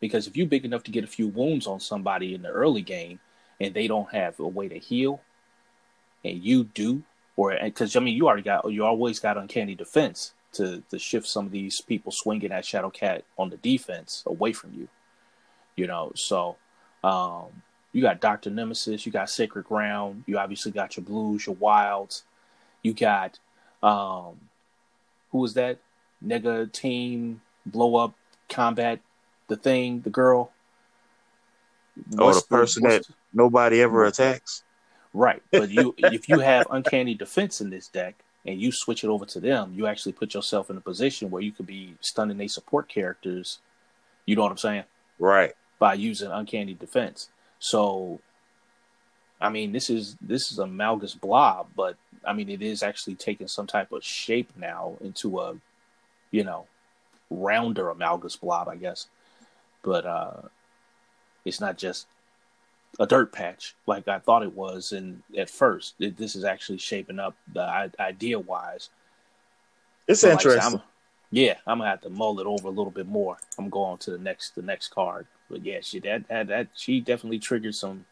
because 0.00 0.26
if 0.26 0.36
you're 0.36 0.46
big 0.46 0.64
enough 0.64 0.82
to 0.84 0.90
get 0.90 1.04
a 1.04 1.08
few 1.08 1.28
wounds 1.28 1.66
on 1.66 1.80
somebody 1.80 2.34
in 2.34 2.42
the 2.42 2.50
early 2.50 2.82
game 2.82 3.20
and 3.60 3.72
they 3.72 3.86
don't 3.86 4.12
have 4.12 4.38
a 4.40 4.46
way 4.46 4.68
to 4.68 4.78
heal, 4.78 5.20
and 6.24 6.42
you 6.42 6.64
do, 6.64 7.02
or 7.36 7.56
because 7.62 7.96
I 7.96 8.00
mean, 8.00 8.16
you 8.16 8.26
already 8.26 8.42
got 8.42 8.70
you 8.70 8.84
always 8.84 9.20
got 9.20 9.38
uncanny 9.38 9.74
defense 9.74 10.32
to 10.52 10.82
to 10.90 10.98
shift 10.98 11.26
some 11.26 11.46
of 11.46 11.52
these 11.52 11.80
people 11.80 12.12
swinging 12.12 12.52
at 12.52 12.64
Shadowcat 12.64 13.22
on 13.38 13.50
the 13.50 13.56
defense 13.58 14.22
away 14.26 14.52
from 14.52 14.74
you. 14.74 14.88
You 15.76 15.86
know, 15.86 16.12
so 16.14 16.56
um, 17.04 17.62
you 17.92 18.02
got 18.02 18.20
Doctor 18.20 18.50
Nemesis, 18.50 19.06
you 19.06 19.12
got 19.12 19.30
Sacred 19.30 19.64
Ground, 19.64 20.24
you 20.26 20.38
obviously 20.38 20.72
got 20.72 20.96
your 20.96 21.04
blues, 21.04 21.46
your 21.46 21.56
wilds, 21.56 22.24
you 22.82 22.92
got 22.92 23.38
um, 23.86 24.40
who 25.30 25.38
was 25.38 25.54
that? 25.54 25.78
Nigga 26.24 26.72
team 26.72 27.40
blow 27.64 27.96
up 27.96 28.14
combat 28.48 29.00
the 29.48 29.56
thing, 29.56 30.00
the 30.00 30.10
girl. 30.10 30.50
Oh, 32.18 32.26
What's 32.26 32.42
the 32.42 32.48
person 32.48 32.82
what's 32.82 33.06
that- 33.06 33.14
Nobody 33.32 33.82
ever 33.82 34.04
attacks. 34.04 34.62
Right, 35.12 35.42
but 35.50 35.70
you 35.70 35.94
if 35.98 36.28
you 36.28 36.40
have 36.40 36.66
uncanny 36.70 37.14
defense 37.14 37.60
in 37.60 37.70
this 37.70 37.88
deck 37.88 38.14
and 38.44 38.60
you 38.60 38.70
switch 38.72 39.04
it 39.04 39.08
over 39.08 39.24
to 39.26 39.40
them, 39.40 39.72
you 39.74 39.86
actually 39.86 40.12
put 40.12 40.34
yourself 40.34 40.70
in 40.70 40.76
a 40.76 40.80
position 40.80 41.30
where 41.30 41.42
you 41.42 41.52
could 41.52 41.66
be 41.66 41.94
stunning 42.00 42.38
their 42.38 42.48
support 42.48 42.88
characters. 42.88 43.58
You 44.24 44.36
know 44.36 44.42
what 44.42 44.52
I'm 44.52 44.58
saying? 44.58 44.84
Right. 45.18 45.52
By 45.78 45.94
using 45.94 46.30
uncanny 46.30 46.74
defense. 46.74 47.28
So, 47.58 48.20
I 49.40 49.48
mean, 49.48 49.72
this 49.72 49.90
is 49.90 50.16
this 50.20 50.50
is 50.50 50.58
a 50.58 50.64
Malgus 50.64 51.18
blob, 51.18 51.68
but 51.76 51.96
I 52.26 52.32
mean, 52.32 52.48
it 52.48 52.62
is 52.62 52.82
actually 52.82 53.14
taking 53.14 53.48
some 53.48 53.66
type 53.66 53.92
of 53.92 54.02
shape 54.04 54.50
now 54.56 54.96
into 55.00 55.38
a, 55.40 55.54
you 56.30 56.44
know, 56.44 56.66
rounder 57.30 57.84
Amalgus 57.92 58.38
blob, 58.40 58.68
I 58.68 58.76
guess. 58.76 59.08
But 59.82 60.04
uh 60.06 60.42
it's 61.44 61.60
not 61.60 61.78
just 61.78 62.06
a 62.98 63.06
dirt 63.06 63.30
patch 63.32 63.74
like 63.86 64.08
I 64.08 64.18
thought 64.18 64.42
it 64.42 64.54
was, 64.54 64.92
and 64.92 65.22
at 65.36 65.48
first, 65.50 65.94
it, 66.00 66.16
this 66.16 66.34
is 66.34 66.44
actually 66.44 66.78
shaping 66.78 67.18
up 67.18 67.36
the 67.52 67.62
i- 67.62 67.90
idea 68.00 68.38
wise. 68.38 68.88
It's 70.08 70.20
So, 70.20 70.28
like 70.28 70.38
interesting. 70.38 70.78
I'm- 70.80 70.82
yeah, 71.30 71.56
I'm 71.66 71.78
gonna 71.78 71.90
have 71.90 72.00
to 72.02 72.10
mull 72.10 72.38
it 72.40 72.46
over 72.46 72.68
a 72.68 72.70
little 72.70 72.90
bit 72.92 73.06
more. 73.08 73.36
I'm 73.58 73.68
going 73.68 73.98
to 73.98 74.12
the 74.12 74.18
next 74.18 74.54
the 74.54 74.62
next 74.62 74.88
card, 74.88 75.26
but 75.50 75.64
yeah, 75.64 75.80
she 75.82 75.98
that 76.00 76.26
that, 76.28 76.46
that 76.48 76.68
she 76.74 77.00
definitely 77.00 77.40
triggered 77.40 77.74
some, 77.74 78.06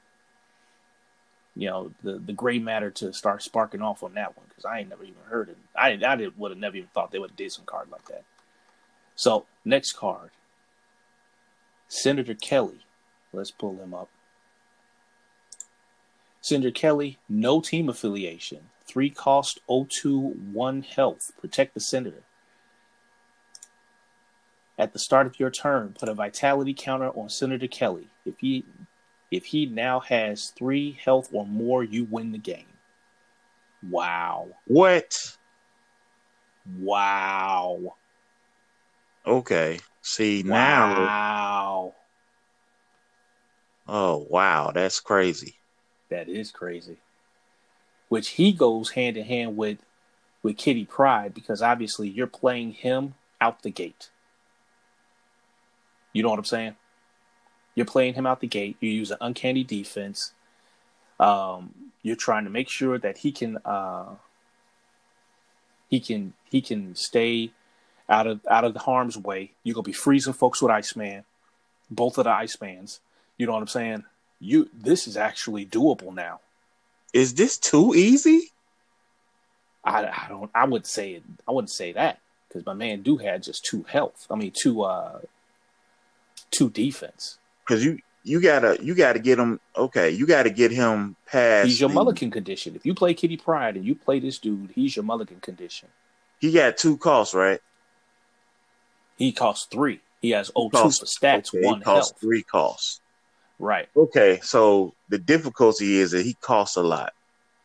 you 1.57 1.69
know, 1.69 1.93
the 2.03 2.19
the 2.19 2.33
gray 2.33 2.59
matter 2.59 2.91
to 2.91 3.13
start 3.13 3.43
sparking 3.43 3.83
off 3.83 4.03
on 4.03 4.15
that 4.15 4.37
one 4.37 4.47
because 4.49 4.65
I 4.65 4.81
ain't 4.81 4.89
never 4.89 5.05
even 5.05 5.23
heard 5.29 5.49
it. 5.49 5.57
I 5.77 5.99
I 6.05 6.17
did 6.17 6.39
would 6.39 6.51
have 6.51 6.59
never 6.59 6.77
even 6.77 6.89
thought 6.93 7.11
they 7.11 7.19
would 7.19 7.31
have 7.31 7.37
did 7.37 7.53
some 7.53 7.65
card 7.65 7.91
like 7.91 8.07
that. 8.07 8.25
So 9.15 9.47
next 9.65 9.93
card, 9.93 10.31
Senator 11.89 12.35
Kelly. 12.35 12.81
Let's 13.33 13.51
pull 13.51 13.77
him 13.79 13.95
up. 13.95 14.09
Senator 16.41 16.71
Kelly, 16.71 17.19
no 17.29 17.61
team 17.61 17.89
affiliation. 17.89 18.71
Three 18.87 19.11
cost, 19.11 19.61
O2, 19.69 20.53
one 20.53 20.83
health. 20.83 21.33
Protect 21.41 21.75
the 21.75 21.81
senator. 21.81 22.23
At 24.79 24.93
the 24.93 24.99
start 24.99 25.27
of 25.27 25.41
your 25.41 25.51
turn, 25.51 25.95
put 25.99 26.09
a 26.09 26.15
vitality 26.15 26.75
counter 26.75 27.09
on 27.11 27.29
Senator 27.29 27.67
Kelly. 27.67 28.09
If 28.27 28.39
he 28.41 28.65
if 29.35 29.45
he 29.47 29.67
now 29.67 30.01
has 30.01 30.51
three 30.51 30.97
health 31.05 31.31
or 31.33 31.45
more, 31.47 31.83
you 31.83 32.05
win 32.05 32.31
the 32.31 32.39
game. 32.39 32.67
Wow. 33.91 34.49
What? 34.67 35.37
Wow. 36.79 37.95
Okay. 39.27 39.81
See 40.03 40.43
now. 40.45 41.01
Wow. 41.01 41.95
Oh 43.87 44.27
wow, 44.31 44.71
that's 44.73 45.01
crazy. 45.01 45.57
That 46.11 46.29
is 46.29 46.51
crazy. 46.51 46.99
Which 48.09 48.31
he 48.31 48.53
goes 48.53 48.91
hand 48.91 49.17
in 49.17 49.25
hand 49.25 49.57
with 49.57 49.79
with 50.43 50.57
Kitty 50.57 50.85
Pryde 50.85 51.35
because 51.35 51.61
obviously 51.61 52.09
you're 52.09 52.27
playing 52.27 52.73
him 52.73 53.15
out 53.41 53.63
the 53.63 53.71
gate. 53.71 54.11
You 56.13 56.23
know 56.23 56.31
what 56.31 56.39
I'm 56.39 56.45
saying? 56.45 56.77
You're 57.75 57.87
playing 57.87 58.15
him 58.15 58.27
out 58.27 58.41
the 58.41 58.47
gate. 58.47 58.77
You 58.81 58.91
use 58.91 59.11
an 59.11 59.19
uncanny 59.21 59.65
defense. 59.65 60.33
Um, 61.19 61.93
you're 62.03 62.17
trying 62.17 62.45
to 62.45 62.51
make 62.51 62.69
sure 62.69 62.99
that 62.99 63.19
he 63.19 63.33
can 63.33 63.59
uh, 63.65 64.15
he 65.89 66.01
can 66.01 66.35
he 66.51 66.61
can 66.61 66.95
stay 66.95 67.51
out 68.09 68.27
of 68.27 68.41
out 68.49 68.65
of 68.65 68.75
the 68.75 68.81
harm's 68.81 69.17
way. 69.17 69.53
You're 69.63 69.75
gonna 69.75 69.85
be 69.85 69.93
freezing 69.93 70.33
folks 70.33 70.61
with 70.61 70.71
Iceman, 70.71 71.25
both 71.91 72.19
of 72.19 72.25
the 72.25 72.31
Icemans. 72.31 73.01
You 73.39 73.47
know 73.47 73.53
what 73.53 73.63
I'm 73.63 73.69
saying? 73.69 74.05
You 74.41 74.69
this 74.73 75.07
is 75.07 75.17
actually 75.17 75.67
doable 75.67 76.15
now. 76.15 76.41
Is 77.13 77.35
this 77.35 77.57
too 77.57 77.95
easy? 77.95 78.51
I, 79.85 80.07
I 80.07 80.27
don't 80.29 80.51
I 80.55 80.65
wouldn't 80.65 80.87
say 80.87 81.13
it 81.13 81.23
I 81.47 81.53
wouldn't 81.53 81.71
say 81.71 81.93
that 81.93 82.19
because 82.49 82.65
my 82.67 82.75
man 82.75 83.03
do 83.03 83.17
had 83.17 83.43
just 83.43 83.65
two 83.65 83.85
health. 83.85 84.27
I 84.31 84.35
mean 84.37 84.53
two 84.53 84.83
uh 84.83 85.21
two 86.51 86.71
defense. 86.71 87.39
Because 87.67 87.85
you 87.85 87.99
you 88.23 88.41
gotta 88.41 88.79
you 88.83 88.95
gotta 88.95 89.19
get 89.19 89.39
him. 89.39 89.61
Okay, 89.77 90.11
you 90.11 90.27
gotta 90.27 90.51
get 90.51 90.71
him 90.71 91.17
past. 91.27 91.69
He's 91.69 91.81
your 91.81 91.89
the- 91.89 91.95
mulligan 91.95 92.31
condition. 92.31 92.75
If 92.75 92.85
you 92.87 92.95
play 92.95 93.15
Kitty 93.15 93.37
Pryde 93.37 93.77
and 93.77 93.85
you 93.85 93.95
play 93.95 94.19
this 94.19 94.39
dude, 94.39 94.73
he's 94.75 94.97
your 94.97 95.05
mulligan 95.05 95.41
condition. 95.41 95.89
He 96.39 96.53
got 96.53 96.77
two 96.77 96.97
costs, 96.97 97.35
right? 97.35 97.61
He 99.17 99.33
costs 99.33 99.67
three. 99.67 100.01
He 100.21 100.31
has 100.31 100.51
O 100.57 100.71
two 100.71 100.79
for 100.79 100.89
stats, 100.89 101.55
okay, 101.55 101.67
one 101.67 101.79
he 101.79 101.85
costs 101.85 102.11
health. 102.11 102.21
three 102.21 102.43
costs. 102.43 103.01
Right. 103.59 103.89
Okay, 103.97 104.41
so 104.43 104.95
the 105.09 105.19
difficulty 105.19 105.99
is 105.99 106.11
that 106.11 106.25
he 106.25 106.35
costs 106.35 106.77
a 106.77 106.83
lot 106.83 107.13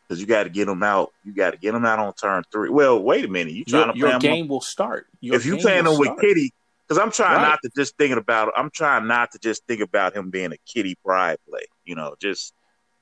because 0.09 0.19
you 0.19 0.27
got 0.27 0.43
to 0.43 0.49
get 0.49 0.67
him 0.67 0.83
out. 0.83 1.13
You 1.23 1.33
got 1.33 1.51
to 1.51 1.57
get 1.57 1.73
him 1.73 1.85
out 1.85 1.99
on 1.99 2.13
turn 2.13 2.43
three. 2.51 2.69
Well, 2.69 3.01
wait 3.01 3.25
a 3.25 3.27
minute. 3.27 3.53
You 3.53 3.65
trying 3.65 3.85
Your, 3.85 3.93
to 3.93 3.99
your 3.99 4.07
play 4.07 4.15
him 4.15 4.19
game 4.19 4.47
will 4.47 4.61
start. 4.61 5.07
Your 5.21 5.35
if 5.35 5.45
you 5.45 5.57
playing 5.57 5.85
him 5.85 5.97
with. 5.97 6.19
Kitty, 6.19 6.53
because 6.89 6.99
I'm 6.99 7.11
trying 7.11 7.37
Right. 7.37 7.49
not 7.49 7.59
to 7.63 7.69
just 7.77 7.95
thinking 7.97 8.17
about. 8.17 8.51
I'm 8.57 8.71
trying 8.71 9.05
not 9.07 9.31
to 9.33 9.39
just 9.39 9.63
think 9.67 9.79
about 9.81 10.15
him 10.17 10.31
being 10.31 10.51
a 10.51 10.57
Kitty 10.65 10.95
Pryde 11.05 11.37
play. 11.47 11.61
You 11.85 11.93
know, 11.95 12.15
just 12.19 12.53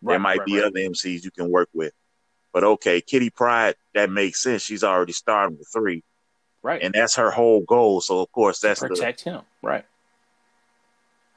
there 0.01 0.19
might 0.19 0.39
right, 0.39 0.45
be 0.45 0.55
right. 0.57 0.65
other 0.65 0.79
MCs 0.79 1.23
you 1.23 1.31
can 1.31 1.49
work 1.49 1.69
with. 1.73 1.93
But 2.53 2.63
okay, 2.65 2.99
Kitty 3.01 3.29
Pryde, 3.29 3.75
that 3.93 4.09
makes 4.11 4.43
sense. 4.43 4.61
She's 4.61 4.83
already 4.83 5.13
starting 5.13 5.57
with 5.57 5.69
three, 5.71 6.03
right. 6.61 6.81
and 6.83 6.93
that's 6.93 7.15
her 7.15 7.31
whole 7.31 7.61
goal. 7.61 8.01
So 8.01 8.19
of 8.19 8.31
course, 8.31 8.59
that's 8.59 8.81
the 8.81 8.89
protect 8.89 9.21
him. 9.21 9.41
Right. 9.61 9.85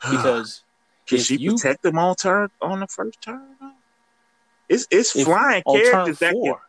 Because 0.02 0.62
Can 1.06 1.18
she 1.18 1.36
you- 1.36 1.52
protect 1.52 1.82
them 1.82 1.98
on 1.98 2.14
turn 2.16 2.48
on 2.60 2.80
the 2.80 2.86
first 2.88 3.20
turn? 3.20 3.46
It's 4.68 4.86
it's 4.90 5.10
flying 5.24 5.62
characters 5.64 6.18
that 6.20 6.30
can 6.32 6.40
four, 6.40 6.60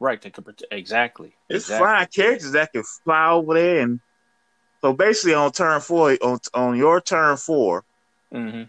right, 0.00 0.20
they 0.20 0.30
could 0.30 0.44
prote- 0.44 0.62
exactly. 0.70 1.34
it's 1.48 1.64
exactly. 1.66 1.84
flying 1.86 2.06
characters 2.08 2.52
that 2.52 2.72
can 2.72 2.82
fly 2.82 3.30
over 3.30 3.54
there 3.54 3.80
and 3.82 4.00
so 4.86 4.92
basically 4.92 5.34
on 5.34 5.50
turn 5.50 5.80
four 5.80 6.16
on 6.22 6.38
on 6.54 6.76
your 6.76 7.00
turn 7.00 7.36
four, 7.36 7.84
hmm 8.32 8.62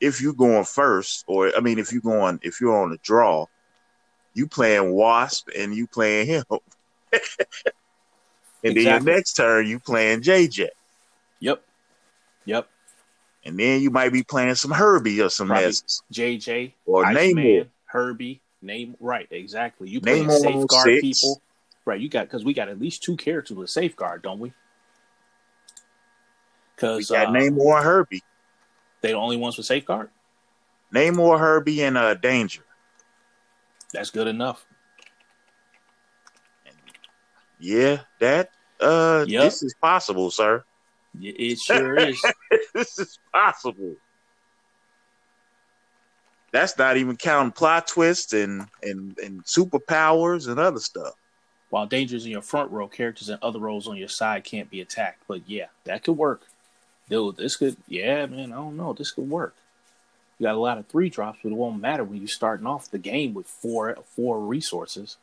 if 0.00 0.20
you're 0.20 0.34
going 0.34 0.64
first, 0.64 1.24
or 1.26 1.56
I 1.56 1.60
mean 1.60 1.78
if 1.78 1.92
you're 1.92 2.02
going 2.02 2.40
if 2.42 2.60
you're 2.60 2.76
on 2.76 2.92
a 2.92 2.98
draw, 2.98 3.46
you 4.34 4.46
playing 4.46 4.92
Wasp 4.92 5.48
and 5.56 5.74
you 5.74 5.86
playing 5.86 6.26
him. 6.26 6.44
and 8.64 8.76
then 8.76 8.76
your 8.76 9.00
next 9.00 9.32
turn 9.32 9.66
you 9.66 9.78
playing 9.80 10.20
JJ. 10.20 10.68
Yep. 11.40 11.62
Yep. 12.44 12.68
And 13.44 13.58
then 13.58 13.80
you 13.80 13.90
might 13.90 14.12
be 14.12 14.24
playing 14.24 14.56
some 14.56 14.72
Herbie 14.72 15.22
or 15.22 15.30
some. 15.30 15.48
JJ 15.48 16.72
or 16.84 17.04
Namor. 17.04 17.68
Herbie, 17.86 18.42
name 18.60 18.94
right, 19.00 19.26
exactly. 19.30 19.88
You 19.88 20.02
play 20.02 20.28
safeguard 20.28 20.84
six. 20.84 21.00
people. 21.00 21.40
Right, 21.86 22.00
you 22.00 22.10
got 22.10 22.26
because 22.26 22.44
we 22.44 22.52
got 22.52 22.68
at 22.68 22.78
least 22.78 23.02
two 23.02 23.16
characters 23.16 23.56
with 23.56 23.70
safeguard, 23.70 24.22
don't 24.22 24.38
we? 24.38 24.52
Because 26.82 27.10
got 27.10 27.28
uh, 27.28 27.30
Namor 27.30 27.76
and 27.76 27.84
Herbie. 27.84 28.22
They 29.02 29.10
the 29.10 29.14
only 29.14 29.36
ones 29.36 29.56
with 29.56 29.66
safeguard. 29.66 30.10
Namor, 30.92 31.38
Herbie, 31.38 31.82
and 31.84 31.96
uh, 31.96 32.14
Danger. 32.14 32.62
That's 33.92 34.10
good 34.10 34.26
enough. 34.26 34.66
Yeah, 37.60 38.00
that 38.18 38.50
uh, 38.80 39.24
yep. 39.28 39.44
this 39.44 39.62
is 39.62 39.74
possible, 39.80 40.30
sir. 40.32 40.64
It 41.20 41.58
sure 41.60 41.96
is. 41.96 42.20
this 42.74 42.98
is 42.98 43.18
possible. 43.32 43.94
That's 46.50 46.76
not 46.76 46.96
even 46.96 47.16
counting 47.16 47.52
plot 47.52 47.86
twists 47.86 48.32
and 48.32 48.66
and 48.82 49.16
and 49.18 49.44
superpowers 49.44 50.48
and 50.48 50.58
other 50.58 50.80
stuff. 50.80 51.14
While 51.70 51.86
dangers 51.86 52.24
in 52.24 52.32
your 52.32 52.42
front 52.42 52.72
row, 52.72 52.88
characters 52.88 53.28
in 53.28 53.38
other 53.40 53.60
rows 53.60 53.86
on 53.86 53.96
your 53.96 54.08
side 54.08 54.42
can't 54.42 54.68
be 54.68 54.80
attacked. 54.80 55.22
But 55.28 55.48
yeah, 55.48 55.66
that 55.84 56.02
could 56.02 56.18
work. 56.18 56.48
Dude, 57.12 57.36
this 57.36 57.56
could 57.56 57.76
yeah, 57.88 58.24
man, 58.24 58.52
I 58.52 58.56
don't 58.56 58.78
know. 58.78 58.94
This 58.94 59.10
could 59.10 59.28
work. 59.28 59.54
You 60.38 60.46
got 60.46 60.54
a 60.54 60.58
lot 60.58 60.78
of 60.78 60.86
three 60.86 61.10
drops, 61.10 61.40
but 61.42 61.52
it 61.52 61.54
won't 61.54 61.78
matter 61.78 62.04
when 62.04 62.16
you're 62.18 62.26
starting 62.26 62.66
off 62.66 62.90
the 62.90 62.98
game 62.98 63.34
with 63.34 63.46
four 63.46 63.98
four 64.16 64.40
resources. 64.40 65.18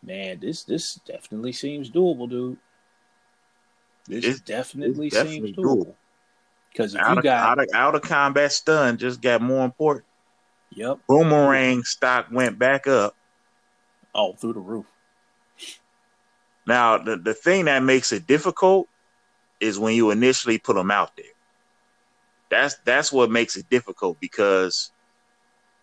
Man, 0.00 0.38
this 0.38 0.62
this 0.62 0.94
definitely 1.04 1.50
seems 1.50 1.90
doable, 1.90 2.30
dude. 2.30 2.58
This 4.06 4.24
it's, 4.24 4.40
definitely, 4.40 5.08
it's 5.08 5.16
definitely 5.16 5.52
seems 5.52 5.58
doable. 5.58 5.94
Because 6.70 6.94
if 6.94 7.00
out 7.00 7.14
you 7.14 7.18
of, 7.18 7.24
got 7.24 7.48
out 7.48 7.58
of, 7.58 7.68
out 7.74 7.94
of 7.96 8.02
combat 8.02 8.52
stun, 8.52 8.98
just 8.98 9.20
got 9.20 9.42
more 9.42 9.64
important. 9.64 10.04
Yep. 10.74 11.00
Boomerang 11.08 11.82
stock 11.82 12.28
went 12.30 12.56
back 12.56 12.86
up. 12.86 13.16
Oh, 14.14 14.34
through 14.34 14.52
the 14.52 14.60
roof. 14.60 14.86
Now, 16.68 16.98
the, 16.98 17.16
the 17.16 17.34
thing 17.34 17.64
that 17.64 17.82
makes 17.82 18.12
it 18.12 18.28
difficult 18.28 18.88
is 19.60 19.78
when 19.78 19.94
you 19.94 20.10
initially 20.10 20.58
put 20.58 20.76
them 20.76 20.90
out 20.90 21.16
there. 21.16 21.26
That's 22.50 22.76
that's 22.84 23.12
what 23.12 23.30
makes 23.30 23.56
it 23.56 23.68
difficult 23.68 24.18
because 24.20 24.90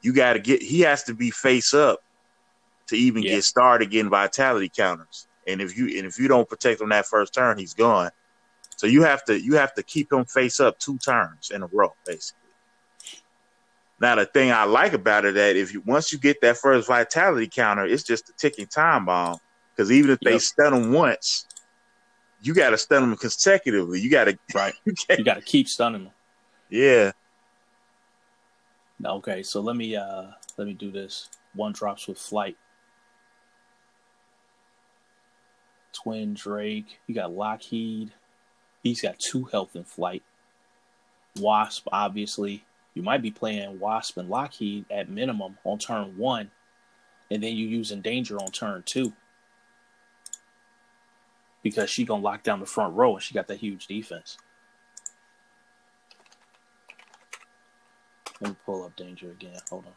you 0.01 0.13
got 0.13 0.33
to 0.33 0.39
get 0.39 0.61
he 0.61 0.81
has 0.81 1.03
to 1.03 1.13
be 1.13 1.31
face 1.31 1.73
up 1.73 2.01
to 2.87 2.95
even 2.95 3.23
yeah. 3.23 3.35
get 3.35 3.43
started 3.43 3.89
getting 3.91 4.09
vitality 4.09 4.69
counters. 4.69 5.27
And 5.47 5.61
if 5.61 5.77
you 5.77 5.85
and 5.97 6.07
if 6.07 6.19
you 6.19 6.27
don't 6.27 6.49
protect 6.49 6.81
him 6.81 6.89
that 6.89 7.05
first 7.05 7.33
turn, 7.33 7.57
he's 7.57 7.73
gone. 7.73 8.11
So 8.77 8.87
you 8.87 9.03
have 9.03 9.23
to 9.25 9.39
you 9.39 9.55
have 9.55 9.73
to 9.75 9.83
keep 9.83 10.11
him 10.11 10.25
face 10.25 10.59
up 10.59 10.79
two 10.79 10.97
turns 10.97 11.51
in 11.51 11.63
a 11.63 11.67
row, 11.67 11.93
basically. 12.05 12.41
Now 13.99 14.15
the 14.15 14.25
thing 14.25 14.51
I 14.51 14.65
like 14.65 14.93
about 14.93 15.25
it 15.25 15.35
that 15.35 15.55
if 15.55 15.73
you 15.73 15.81
once 15.85 16.11
you 16.11 16.19
get 16.19 16.41
that 16.41 16.57
first 16.57 16.87
vitality 16.87 17.47
counter, 17.47 17.85
it's 17.85 18.03
just 18.03 18.29
a 18.29 18.33
ticking 18.33 18.67
time 18.67 19.05
bomb. 19.05 19.37
Because 19.75 19.91
even 19.91 20.11
if 20.11 20.19
yep. 20.21 20.33
they 20.33 20.39
stun 20.39 20.73
him 20.73 20.93
once, 20.93 21.47
you 22.45 22.53
got 22.53 22.69
to 22.69 22.77
stun 22.77 23.01
them 23.01 23.17
consecutively. 23.17 23.99
You 23.99 24.09
got 24.09 24.25
to 24.25 24.37
right. 24.53 24.73
you 24.85 25.23
got 25.23 25.35
to 25.35 25.41
keep 25.41 25.67
stunning 25.67 26.03
them. 26.05 26.13
Yeah. 26.69 27.11
Okay, 29.03 29.43
so 29.43 29.61
let 29.61 29.75
me 29.75 29.95
uh 29.95 30.27
let 30.57 30.67
me 30.67 30.73
do 30.73 30.91
this. 30.91 31.29
One 31.53 31.73
drops 31.73 32.07
with 32.07 32.17
flight. 32.17 32.55
Twin 35.91 36.33
Drake. 36.33 36.99
You 37.07 37.15
got 37.15 37.31
Lockheed. 37.31 38.11
He's 38.83 39.01
got 39.01 39.17
two 39.19 39.45
health 39.45 39.75
in 39.75 39.83
flight. 39.83 40.23
Wasp, 41.39 41.87
obviously. 41.91 42.63
You 42.93 43.01
might 43.01 43.21
be 43.21 43.31
playing 43.31 43.79
Wasp 43.79 44.17
and 44.17 44.29
Lockheed 44.29 44.85
at 44.89 45.09
minimum 45.09 45.57
on 45.63 45.79
turn 45.79 46.17
one, 46.17 46.51
and 47.31 47.41
then 47.41 47.55
you 47.55 47.67
using 47.67 48.01
Danger 48.01 48.37
on 48.37 48.51
turn 48.51 48.83
two. 48.85 49.13
Because 51.65 51.89
she 51.89 52.05
gonna 52.05 52.21
lock 52.21 52.43
down 52.43 52.59
the 52.59 52.67
front 52.67 52.93
row 52.93 53.15
and 53.15 53.23
she 53.23 53.33
got 53.33 53.47
that 53.47 53.57
huge 53.57 53.87
defense. 53.87 54.37
Let 58.39 58.51
me 58.51 58.55
pull 58.67 58.83
up 58.83 58.95
danger 58.95 59.31
again. 59.31 59.57
Hold 59.71 59.87
on. 59.87 59.93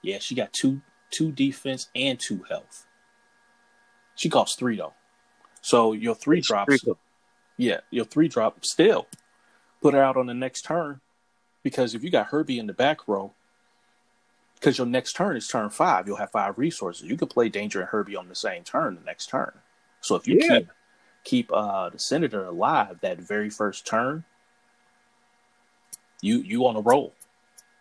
Yeah, 0.00 0.20
she 0.20 0.34
got 0.34 0.54
two 0.54 0.80
two 1.10 1.32
defense 1.32 1.90
and 1.94 2.18
two 2.18 2.44
health. 2.48 2.86
She 4.14 4.30
costs 4.30 4.58
three 4.58 4.78
though. 4.78 4.94
So 5.60 5.92
your 5.92 6.14
three 6.14 6.40
drops. 6.40 6.82
Yeah, 7.58 7.80
your 7.90 8.06
three 8.06 8.28
drop 8.28 8.64
still 8.64 9.06
put 9.82 9.92
her 9.92 10.02
out 10.02 10.16
on 10.16 10.24
the 10.24 10.34
next 10.34 10.62
turn 10.62 11.02
because 11.62 11.94
if 11.94 12.02
you 12.02 12.08
got 12.10 12.28
Herbie 12.28 12.58
in 12.58 12.66
the 12.66 12.72
back 12.72 13.06
row, 13.06 13.34
because 14.54 14.78
your 14.78 14.86
next 14.86 15.12
turn 15.12 15.36
is 15.36 15.46
turn 15.46 15.68
five, 15.68 16.06
you'll 16.06 16.16
have 16.16 16.30
five 16.30 16.56
resources. 16.56 17.06
You 17.06 17.18
could 17.18 17.28
play 17.28 17.50
Danger 17.50 17.80
and 17.80 17.90
Herbie 17.90 18.16
on 18.16 18.30
the 18.30 18.34
same 18.34 18.64
turn 18.64 18.94
the 18.94 19.04
next 19.04 19.26
turn. 19.26 19.52
So 20.00 20.16
if 20.16 20.26
you 20.26 20.38
yeah. 20.40 20.58
keep 20.58 20.70
keep 21.24 21.52
uh, 21.52 21.90
the 21.90 21.98
Senator 21.98 22.44
alive 22.44 22.98
that 23.00 23.18
very 23.18 23.50
first 23.50 23.86
turn, 23.86 24.24
you 26.20 26.38
you 26.38 26.66
on 26.66 26.76
a 26.76 26.80
roll 26.80 27.12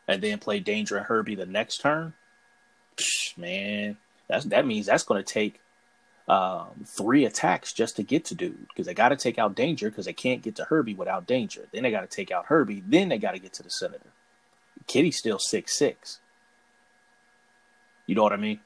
and 0.07 0.21
then 0.21 0.39
play 0.39 0.59
Danger 0.59 0.97
and 0.97 1.05
Herbie 1.05 1.35
the 1.35 1.45
next 1.45 1.81
turn, 1.81 2.13
man, 3.37 3.97
that's 4.27 4.45
that 4.45 4.65
means 4.65 4.85
that's 4.85 5.03
going 5.03 5.23
to 5.23 5.33
take 5.33 5.59
um, 6.27 6.85
three 6.85 7.25
attacks 7.25 7.73
just 7.73 7.95
to 7.95 8.03
get 8.03 8.25
to 8.25 8.35
dude 8.35 8.67
because 8.67 8.85
they 8.85 8.93
got 8.93 9.09
to 9.09 9.15
take 9.15 9.39
out 9.39 9.55
Danger 9.55 9.89
because 9.89 10.05
they 10.05 10.13
can't 10.13 10.41
get 10.41 10.55
to 10.57 10.63
Herbie 10.63 10.93
without 10.93 11.25
Danger. 11.25 11.67
Then 11.71 11.83
they 11.83 11.91
got 11.91 12.01
to 12.01 12.15
take 12.15 12.31
out 12.31 12.45
Herbie. 12.45 12.83
Then 12.85 13.09
they 13.09 13.17
got 13.17 13.31
to 13.31 13.39
get 13.39 13.53
to 13.53 13.63
the 13.63 13.69
Senator. 13.69 14.11
Kitty's 14.87 15.17
still 15.17 15.39
six 15.39 15.77
six. 15.77 16.19
You 18.05 18.15
know 18.15 18.23
what 18.23 18.33
I 18.33 18.37
mean? 18.37 18.59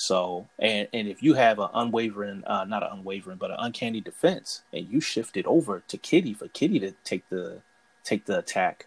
So, 0.00 0.46
and 0.60 0.86
and 0.92 1.08
if 1.08 1.24
you 1.24 1.34
have 1.34 1.58
an 1.58 1.70
unwavering, 1.74 2.44
uh, 2.46 2.64
not 2.66 2.84
an 2.84 2.98
unwavering, 2.98 3.36
but 3.36 3.50
an 3.50 3.56
uncanny 3.58 4.00
defense, 4.00 4.62
and 4.72 4.88
you 4.88 5.00
shift 5.00 5.36
it 5.36 5.44
over 5.44 5.82
to 5.88 5.98
Kitty 5.98 6.34
for 6.34 6.46
Kitty 6.46 6.78
to 6.78 6.92
take 7.02 7.28
the 7.30 7.62
take 8.04 8.24
the 8.26 8.38
attack, 8.38 8.86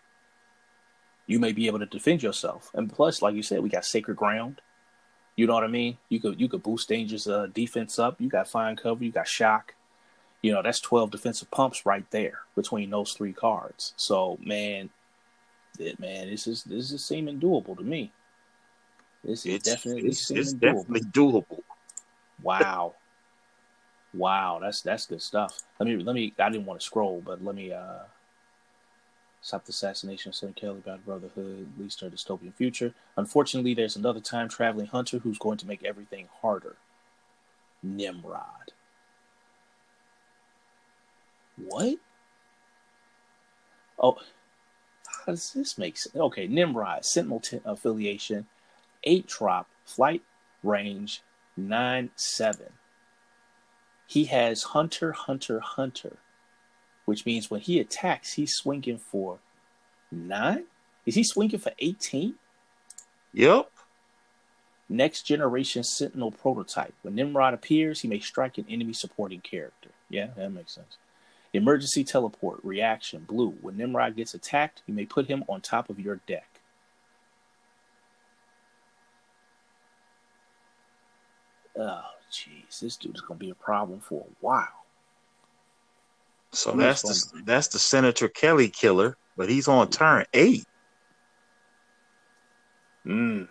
you 1.27 1.37
may 1.37 1.51
be 1.51 1.67
able 1.67 1.79
to 1.79 1.85
defend 1.85 2.23
yourself. 2.23 2.71
And 2.73 2.89
plus, 2.89 3.21
like 3.21 3.35
you 3.35 3.43
said, 3.43 3.59
we 3.59 3.67
got 3.67 3.83
sacred 3.83 4.15
ground. 4.15 4.61
You 5.35 5.47
know 5.47 5.53
what 5.53 5.65
I 5.65 5.67
mean? 5.67 5.97
You 6.07 6.21
could 6.21 6.39
you 6.39 6.47
could 6.47 6.63
boost 6.63 6.87
Danger's 6.87 7.27
uh, 7.27 7.47
defense 7.53 7.99
up. 7.99 8.21
You 8.21 8.29
got 8.29 8.47
fine 8.47 8.77
cover. 8.77 9.03
You 9.03 9.11
got 9.11 9.27
shock. 9.27 9.75
You 10.41 10.53
know 10.53 10.61
that's 10.61 10.79
twelve 10.79 11.11
defensive 11.11 11.51
pumps 11.51 11.85
right 11.85 12.09
there 12.11 12.39
between 12.55 12.89
those 12.89 13.11
three 13.11 13.33
cards. 13.33 13.93
So 13.97 14.39
man, 14.41 14.89
it, 15.77 15.99
man, 15.99 16.29
this 16.29 16.47
is 16.47 16.63
this 16.63 16.93
is 16.93 17.03
seeming 17.03 17.41
doable 17.41 17.75
to 17.75 17.83
me. 17.83 18.13
This 19.23 19.45
is 19.45 19.55
it's, 19.55 19.65
definitely 19.65 20.09
it's, 20.09 20.31
it's 20.31 20.53
doable. 20.53 20.59
definitely 20.59 21.01
doable. 21.01 21.61
Wow, 22.41 22.95
wow, 24.13 24.59
that's 24.61 24.81
that's 24.81 25.05
good 25.05 25.21
stuff. 25.21 25.59
Let 25.79 25.87
me 25.87 25.97
let 25.97 26.15
me. 26.15 26.33
I 26.39 26.49
didn't 26.49 26.65
want 26.65 26.79
to 26.79 26.85
scroll, 26.85 27.21
but 27.23 27.43
let 27.43 27.55
me 27.55 27.71
uh 27.71 27.99
Stop 29.43 29.65
the 29.65 29.71
assassination 29.71 30.29
of 30.29 30.35
Senator 30.35 30.59
Kelly 30.59 30.83
by 30.85 30.91
the 30.93 30.97
Brotherhood 30.99 31.67
leads 31.77 31.95
to 31.95 32.05
a 32.05 32.11
dystopian 32.11 32.53
future. 32.53 32.93
Unfortunately, 33.17 33.73
there's 33.73 33.95
another 33.95 34.19
time 34.19 34.47
traveling 34.47 34.85
hunter 34.85 35.17
who's 35.17 35.39
going 35.39 35.57
to 35.57 35.67
make 35.67 35.83
everything 35.83 36.29
harder. 36.41 36.75
Nimrod. 37.81 38.73
What? 41.57 41.97
Oh, 43.97 44.17
how 45.25 45.31
does 45.31 45.51
this 45.53 45.77
make 45.77 45.97
sense? 45.97 46.15
Okay, 46.15 46.45
Nimrod, 46.45 47.03
Sentinel 47.03 47.39
t- 47.39 47.59
affiliation, 47.65 48.45
8 49.03 49.27
drop, 49.27 49.67
flight 49.85 50.21
range 50.63 51.21
9 51.57 52.09
7. 52.15 52.65
He 54.07 54.25
has 54.25 54.63
Hunter, 54.63 55.13
Hunter, 55.13 55.59
Hunter 55.59 56.17
which 57.05 57.25
means 57.25 57.49
when 57.49 57.61
he 57.61 57.79
attacks, 57.79 58.33
he's 58.33 58.53
swinging 58.53 58.97
for 58.97 59.39
nine. 60.11 60.63
Is 61.05 61.15
he 61.15 61.23
swinging 61.23 61.59
for 61.59 61.71
18? 61.79 62.35
Yep. 63.33 63.69
Next 64.87 65.23
generation 65.23 65.83
Sentinel 65.83 66.31
prototype. 66.31 66.93
When 67.01 67.15
Nimrod 67.15 67.53
appears, 67.53 68.01
he 68.01 68.07
may 68.07 68.19
strike 68.19 68.57
an 68.57 68.65
enemy 68.69 68.93
supporting 68.93 69.41
character. 69.41 69.89
Yeah, 70.09 70.27
that 70.35 70.51
makes 70.51 70.73
sense. 70.73 70.97
Emergency 71.53 72.03
teleport, 72.03 72.59
reaction, 72.63 73.25
blue. 73.27 73.55
When 73.61 73.77
Nimrod 73.77 74.15
gets 74.15 74.33
attacked, 74.33 74.83
you 74.85 74.93
may 74.93 75.05
put 75.05 75.27
him 75.27 75.43
on 75.49 75.61
top 75.61 75.89
of 75.89 75.99
your 75.99 76.17
deck. 76.27 76.47
Oh, 81.77 82.01
jeez, 82.31 82.79
this 82.79 82.97
dude 82.97 83.15
is 83.15 83.21
gonna 83.21 83.37
be 83.37 83.49
a 83.49 83.55
problem 83.55 83.99
for 83.99 84.21
a 84.21 84.33
while. 84.39 84.67
So 86.51 86.73
that's 86.73 87.01
the 87.01 87.41
that's 87.43 87.69
the 87.69 87.79
Senator 87.79 88.27
Kelly 88.27 88.69
killer, 88.69 89.15
but 89.37 89.49
he's 89.49 89.67
on 89.67 89.89
turn 89.89 90.25
eight. 90.33 90.65
Mm. 93.05 93.47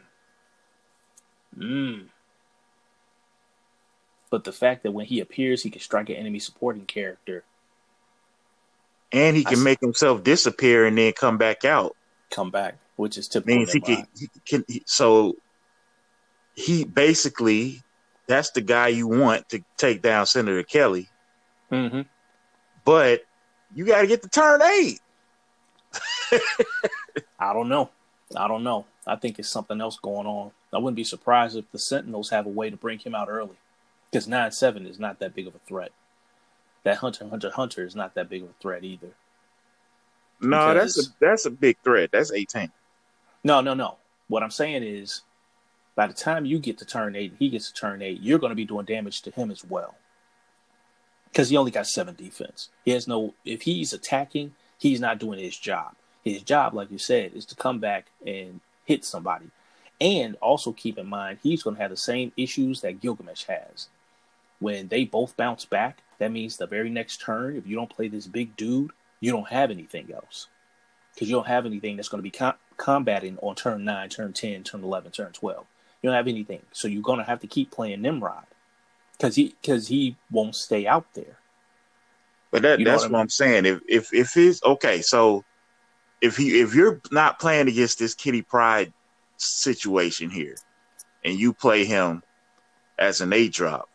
Mm. 1.59 2.07
But 4.31 4.45
the 4.45 4.53
fact 4.53 4.85
that 4.85 4.93
when 4.93 5.07
he 5.07 5.21
appears, 5.21 5.63
he 5.63 5.71
can 5.71 5.81
strike 5.81 6.09
an 6.09 6.17
enemy 6.17 6.39
supporting 6.39 6.85
character, 6.87 7.43
and 9.13 9.37
he 9.37 9.45
can 9.45 9.63
make 9.63 9.81
himself 9.81 10.23
disappear 10.23 10.87
and 10.87 10.97
then 10.97 11.13
come 11.13 11.39
back 11.39 11.65
out. 11.65 11.97
Come 12.31 12.51
back, 12.51 12.77
which 12.97 13.19
is 13.19 13.27
typical. 13.27 13.57
Means 13.57 13.73
he 13.73 13.81
can, 13.81 14.07
he 14.17 14.29
can. 14.47 14.65
He, 14.69 14.83
so 14.87 15.37
he 16.55 16.85
basically 16.85 17.83
that's 18.31 18.51
the 18.51 18.61
guy 18.61 18.89
you 18.89 19.09
want 19.09 19.49
to 19.49 19.63
take 19.77 20.03
down 20.03 20.25
Senator 20.27 20.63
Kelly. 20.63 21.09
Mm-hmm. 21.71 22.03
But 22.85 23.25
you 23.75 23.85
got 23.85 24.03
to 24.03 24.07
get 24.07 24.23
to 24.23 24.29
turn 24.29 24.63
eight. 24.63 25.01
I 27.39 27.53
don't 27.53 27.69
know. 27.69 27.91
I 28.37 28.47
don't 28.47 28.63
know. 28.63 28.87
I 29.07 29.17
think 29.17 29.39
it's 29.39 29.49
something 29.49 29.81
else 29.81 29.99
going 29.99 30.27
on. 30.27 30.53
I 30.73 30.79
wouldn't 30.79 30.97
be 30.97 31.05
surprised 31.05 31.57
if 31.57 31.71
the 31.73 31.79
Sentinels 31.79 32.31
have 32.31 32.47
a 32.47 32.51
way 32.51 32.71
to 32.71 32.77
bring 32.77 33.01
him 33.01 33.15
out 33.15 33.29
early, 33.29 33.57
because 34.11 34.29
nine 34.29 34.53
seven 34.53 34.87
is 34.87 35.01
not 35.01 35.19
that 35.19 35.35
big 35.35 35.49
of 35.49 35.55
a 35.55 35.61
threat. 35.67 35.91
That 36.85 36.99
Hunter 36.99 37.29
Hunter 37.29 37.51
Hunter 37.51 37.85
is 37.85 37.97
not 37.97 38.15
that 38.15 38.29
big 38.29 38.43
of 38.43 38.51
a 38.51 38.55
threat 38.61 38.85
either. 38.85 39.09
No, 40.41 40.73
because... 40.73 40.95
that's 40.95 41.09
a 41.09 41.11
that's 41.21 41.47
a 41.47 41.51
big 41.51 41.77
threat. 41.83 42.11
That's 42.13 42.33
eighteen. 42.33 42.71
No, 43.43 43.61
no, 43.61 43.75
no. 43.75 43.97
What 44.29 44.45
I'm 44.45 44.51
saying 44.53 44.85
is, 44.85 45.23
by 45.95 46.07
the 46.07 46.15
time 46.15 46.45
you 46.45 46.59
get 46.59 46.79
to 46.79 46.85
turn 46.85 47.17
eight, 47.17 47.35
he 47.39 47.49
gets 47.49 47.71
to 47.71 47.75
turn 47.75 48.03
eight, 48.03 48.21
you're 48.21 48.39
going 48.39 48.51
to 48.51 48.57
be 48.57 48.65
doing 48.65 48.87
damage 48.87 49.23
to 49.23 49.31
him 49.31 49.51
as 49.51 49.65
well. 49.65 49.97
Because 51.31 51.51
he 51.51 51.57
only 51.57 51.71
got 51.71 51.87
seven 51.87 52.15
defense. 52.15 52.71
He 52.85 52.91
has 52.93 53.07
no. 53.07 53.35
If 53.45 53.63
he's 53.63 53.93
attacking, 53.93 54.55
he's 54.79 55.01
not 55.01 55.19
doing 55.19 55.39
his 55.39 55.57
job. 55.57 55.95
His 56.25 56.43
job, 56.43 56.75
like 56.75 56.91
you 56.91 56.99
said, 56.99 57.33
is 57.35 57.47
to 57.47 57.55
come 57.55 57.79
back 57.79 58.07
and 58.27 58.61
hit 58.85 59.05
somebody. 59.05 59.47
And 60.01 60.37
also 60.37 60.73
keep 60.73 60.99
in 60.99 61.07
mind, 61.07 61.39
he's 61.43 61.63
going 61.63 61.77
to 61.77 61.83
have 61.83 61.91
the 61.91 61.97
same 61.97 62.33
issues 62.37 62.81
that 62.81 63.01
Gilgamesh 63.01 63.45
has. 63.45 63.89
When 64.59 64.89
they 64.89 65.05
both 65.05 65.37
bounce 65.37 65.65
back, 65.65 65.99
that 66.19 66.33
means 66.33 66.57
the 66.57 66.67
very 66.67 66.91
next 66.91 67.21
turn, 67.21 67.57
if 67.57 67.67
you 67.67 67.77
don't 67.77 67.95
play 67.95 68.09
this 68.09 68.27
big 68.27 68.57
dude, 68.57 68.91
you 69.21 69.31
don't 69.31 69.49
have 69.49 69.71
anything 69.71 70.13
else. 70.13 70.49
Because 71.15 71.29
you 71.29 71.37
don't 71.37 71.47
have 71.47 71.67
anything 71.67 71.97
that's 71.97 72.09
going 72.09 72.19
to 72.19 72.23
be 72.23 72.31
com- 72.31 72.55
combating 72.77 73.39
on 73.39 73.55
turn 73.55 73.85
9, 73.85 74.09
turn 74.09 74.33
10, 74.33 74.63
turn 74.65 74.83
11, 74.83 75.13
turn 75.13 75.33
12. 75.33 75.67
You 76.03 76.09
don't 76.09 76.17
have 76.17 76.29
anything. 76.29 76.63
So 76.73 76.89
you're 76.89 77.03
going 77.03 77.19
to 77.19 77.25
have 77.25 77.41
to 77.41 77.47
keep 77.47 77.71
playing 77.71 78.03
Nimrod. 78.03 78.45
Because 79.13 79.37
he, 79.37 79.55
cause 79.65 79.87
he 79.89 80.17
won't 80.31 80.57
stay 80.57 80.87
out 80.87 81.07
there. 81.13 81.37
But 82.51 82.63
that, 82.63 82.83
that's 82.83 83.03
what, 83.03 83.05
I 83.05 83.05
mean? 83.05 83.13
what 83.13 83.21
I'm 83.21 83.29
saying. 83.29 83.67
If 83.67 83.81
if 83.89 84.15
if 84.15 84.35
he's 84.35 84.63
okay, 84.63 85.03
so 85.03 85.45
if 86.21 86.37
he 86.37 86.61
if 86.61 86.75
you're 86.75 87.01
not 87.11 87.39
playing 87.39 87.69
against 87.69 87.99
this 87.99 88.15
Kitty 88.15 88.43
Pryde 88.43 88.93
situation 89.37 90.31
here, 90.31 90.57
and 91.25 91.39
you 91.39 91.53
play 91.53 91.85
him 91.85 92.23
as 92.99 93.21
an 93.21 93.33
A 93.33 93.49
drop, 93.49 93.89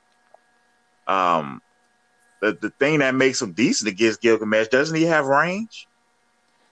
um, 1.08 1.62
the 2.42 2.58
the 2.62 2.70
thing 2.70 3.00
that 3.00 3.16
makes 3.16 3.42
him 3.42 3.52
decent 3.52 3.90
against 3.90 4.22
Gilgamesh 4.22 4.68
doesn't 4.70 4.96
he 4.96 5.04
have 5.04 5.26
range? 5.26 5.88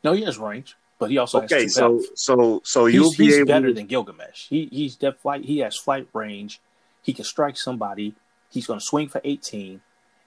No, 0.04 0.14
he 0.14 0.24
has 0.24 0.38
range, 0.38 0.76
but 1.04 1.12
he 1.12 1.18
also 1.18 1.42
okay. 1.42 1.68
so 1.68 1.82
health. 1.82 2.06
so 2.16 2.62
so 2.64 2.86
you'll 2.86 3.10
he's, 3.12 3.18
be 3.18 3.26
he's 3.26 3.46
better 3.46 3.68
to... 3.68 3.74
than 3.74 3.88
Gilgamesh. 3.88 4.48
He 4.48 4.70
he's 4.72 4.96
depth 4.96 5.22
flight. 5.22 5.44
He 5.44 5.60
has 5.60 5.76
flight 5.76 6.08
range. 6.14 6.62
He 7.02 7.12
can 7.12 7.26
strike 7.26 7.58
somebody. 7.58 8.16
He's 8.50 8.68
going 8.68 8.80
to 8.80 8.86
swing 8.86 9.10
for 9.10 9.20
eighteen, 9.26 9.82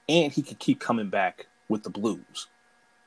and 0.07 0.31
he 0.31 0.43
can 0.43 0.55
keep 0.57 0.79
coming 0.79 1.09
back 1.09 1.47
with 1.67 1.81
the 1.81 1.89
blues. 1.89 2.47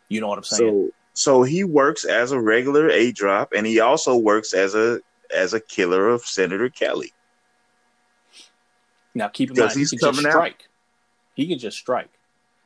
You 0.09 0.21
know 0.21 0.27
what 0.27 0.39
I'm 0.39 0.45
saying? 0.45 0.91
So 1.15 1.41
so 1.43 1.43
he 1.45 1.63
works 1.63 2.05
as 2.05 2.33
a 2.33 2.41
regular 2.41 2.91
A 2.91 3.13
drop, 3.13 3.53
and 3.55 3.65
he 3.65 3.79
also 3.79 4.17
works 4.17 4.53
as 4.53 4.75
a 4.75 5.01
as 5.33 5.55
a 5.55 5.61
killer 5.61 6.09
of 6.09 6.23
Senator 6.23 6.69
Kelly. 6.69 7.13
Now 9.15 9.29
keep 9.29 9.51
in 9.51 9.57
mind, 9.57 9.73
he's 9.73 9.93
he 9.93 9.97
can 9.97 10.09
coming 10.09 10.23
just 10.25 10.33
strike. 10.33 10.53
Out. 10.53 10.69
He 11.35 11.47
can 11.47 11.59
just 11.61 11.79
strike. 11.79 12.11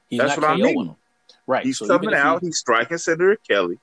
He's 0.08 0.20
That's 0.20 0.36
what 0.36 0.44
I 0.44 0.56
mean. 0.56 0.86
Him. 0.86 0.96
Right. 1.46 1.64
He's 1.64 1.78
so 1.78 1.86
coming 1.86 2.14
out. 2.14 2.40
He... 2.40 2.46
He's 2.46 2.58
striking 2.58 2.96
Senator 2.96 3.36
Kelly. 3.46 3.78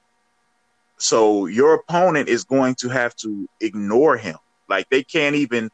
So 1.01 1.47
your 1.47 1.73
opponent 1.73 2.29
is 2.29 2.43
going 2.43 2.75
to 2.75 2.89
have 2.89 3.15
to 3.17 3.49
ignore 3.59 4.17
him. 4.17 4.37
Like 4.69 4.89
they 4.89 5.03
can't 5.03 5.35
even 5.35 5.69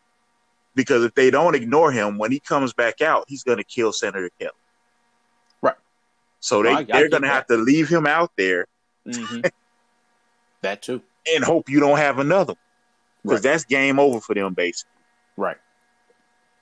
because 0.76 1.04
if 1.04 1.14
they 1.16 1.32
don't 1.32 1.56
ignore 1.56 1.92
him, 1.92 2.18
when 2.18 2.32
he 2.32 2.40
comes 2.40 2.72
back 2.74 3.02
out, 3.02 3.26
he's 3.28 3.44
going 3.44 3.58
to 3.58 3.64
kill 3.64 3.92
Senator 3.92 4.30
Kelly. 4.40 4.52
Right. 5.62 5.76
So 6.40 6.62
they, 6.62 6.84
they're 6.84 7.10
going 7.10 7.24
to 7.24 7.30
have 7.30 7.48
to 7.48 7.58
leave 7.58 7.90
him 7.90 8.06
out 8.06 8.32
there 8.38 8.68
Mm-hmm. 9.08 9.42
that 10.62 10.82
too. 10.82 11.02
And 11.34 11.44
hope 11.44 11.70
you 11.70 11.80
don't 11.80 11.98
have 11.98 12.20
another 12.20 12.56
because 13.24 13.44
right. 13.44 13.52
that's 13.52 13.66
game 13.66 14.00
over 14.00 14.20
for 14.20 14.34
them, 14.34 14.54
basically. 14.54 14.92
Right. 15.36 15.58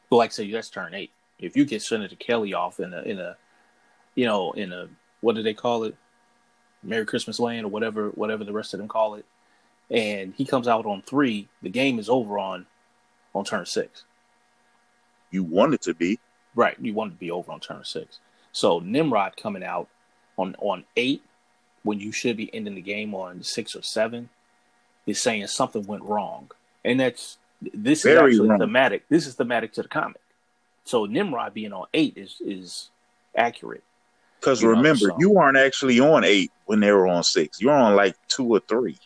But 0.10 0.18
like 0.18 0.30
I 0.32 0.34
say, 0.34 0.52
that's 0.52 0.70
turn 0.70 0.94
eight. 0.94 1.12
If 1.40 1.56
you 1.56 1.66
get 1.66 1.82
Senator 1.82 2.16
Kelly 2.16 2.54
off 2.54 2.80
in 2.80 2.94
a 2.94 3.02
in 3.02 3.20
a, 3.20 3.36
you 4.16 4.26
know, 4.26 4.52
in 4.54 4.72
a 4.72 4.88
what 5.22 5.36
do 5.36 5.44
they 5.44 5.54
call 5.54 5.84
it, 5.84 5.96
Merry 6.86 7.06
Christmas 7.06 7.40
Land 7.40 7.66
or 7.66 7.70
whatever 7.70 8.10
whatever 8.10 8.44
the 8.44 8.54
rest 8.54 8.74
of 8.74 8.80
them 8.80 8.88
call 8.88 9.16
it, 9.16 9.26
and 9.90 10.34
he 10.36 10.46
comes 10.46 10.68
out 10.68 10.86
on 10.86 11.02
three, 11.02 11.48
the 11.62 11.70
game 11.70 12.00
is 12.00 12.10
over 12.10 12.38
on 12.40 12.66
on 13.34 13.46
turn 13.46 13.66
six. 13.66 14.04
You 15.32 15.44
want 15.44 15.74
it 15.74 15.82
to 15.84 15.94
be 15.94 16.20
right. 16.56 16.78
You 16.80 16.94
want 16.94 17.12
it 17.12 17.16
to 17.16 17.20
be 17.20 17.32
over 17.32 17.52
on 17.52 17.60
turn 17.60 17.84
six. 17.84 18.20
So 18.52 18.80
Nimrod 18.80 19.36
coming 19.38 19.64
out 19.64 19.90
on 20.38 20.56
on 20.60 20.86
eight 20.96 21.24
when 21.84 22.00
you 22.00 22.12
should 22.12 22.38
be 22.38 22.54
ending 22.54 22.76
the 22.76 22.82
game 22.82 23.14
on 23.14 23.44
six 23.44 23.76
or 23.76 23.82
seven 23.82 24.30
is 25.06 25.22
saying 25.22 25.46
something 25.48 25.86
went 25.86 26.04
wrong. 26.04 26.50
And 26.84 27.00
that's 27.00 27.38
this 27.62 28.04
Very 28.04 28.32
is 28.32 28.36
actually 28.36 28.50
wrong. 28.50 28.60
thematic. 28.60 29.04
This 29.10 29.28
is 29.28 29.36
thematic 29.36 29.74
to 29.74 29.84
the 29.84 29.88
comic. 29.88 30.22
So 30.84 31.06
Nimrod 31.06 31.54
being 31.54 31.74
on 31.74 31.88
eight 31.94 32.14
is 32.18 32.38
is 32.42 32.90
accurate. 33.36 33.84
Because 34.46 34.64
remember, 34.64 35.12
you 35.18 35.38
aren't 35.38 35.58
actually 35.58 36.00
on 36.00 36.24
eight 36.24 36.52
when 36.66 36.80
they 36.80 36.92
were 36.92 37.08
on 37.08 37.24
six. 37.24 37.60
You're 37.60 37.74
on 37.74 37.96
like 37.96 38.16
two 38.28 38.48
or 38.48 38.60
three. 38.60 38.98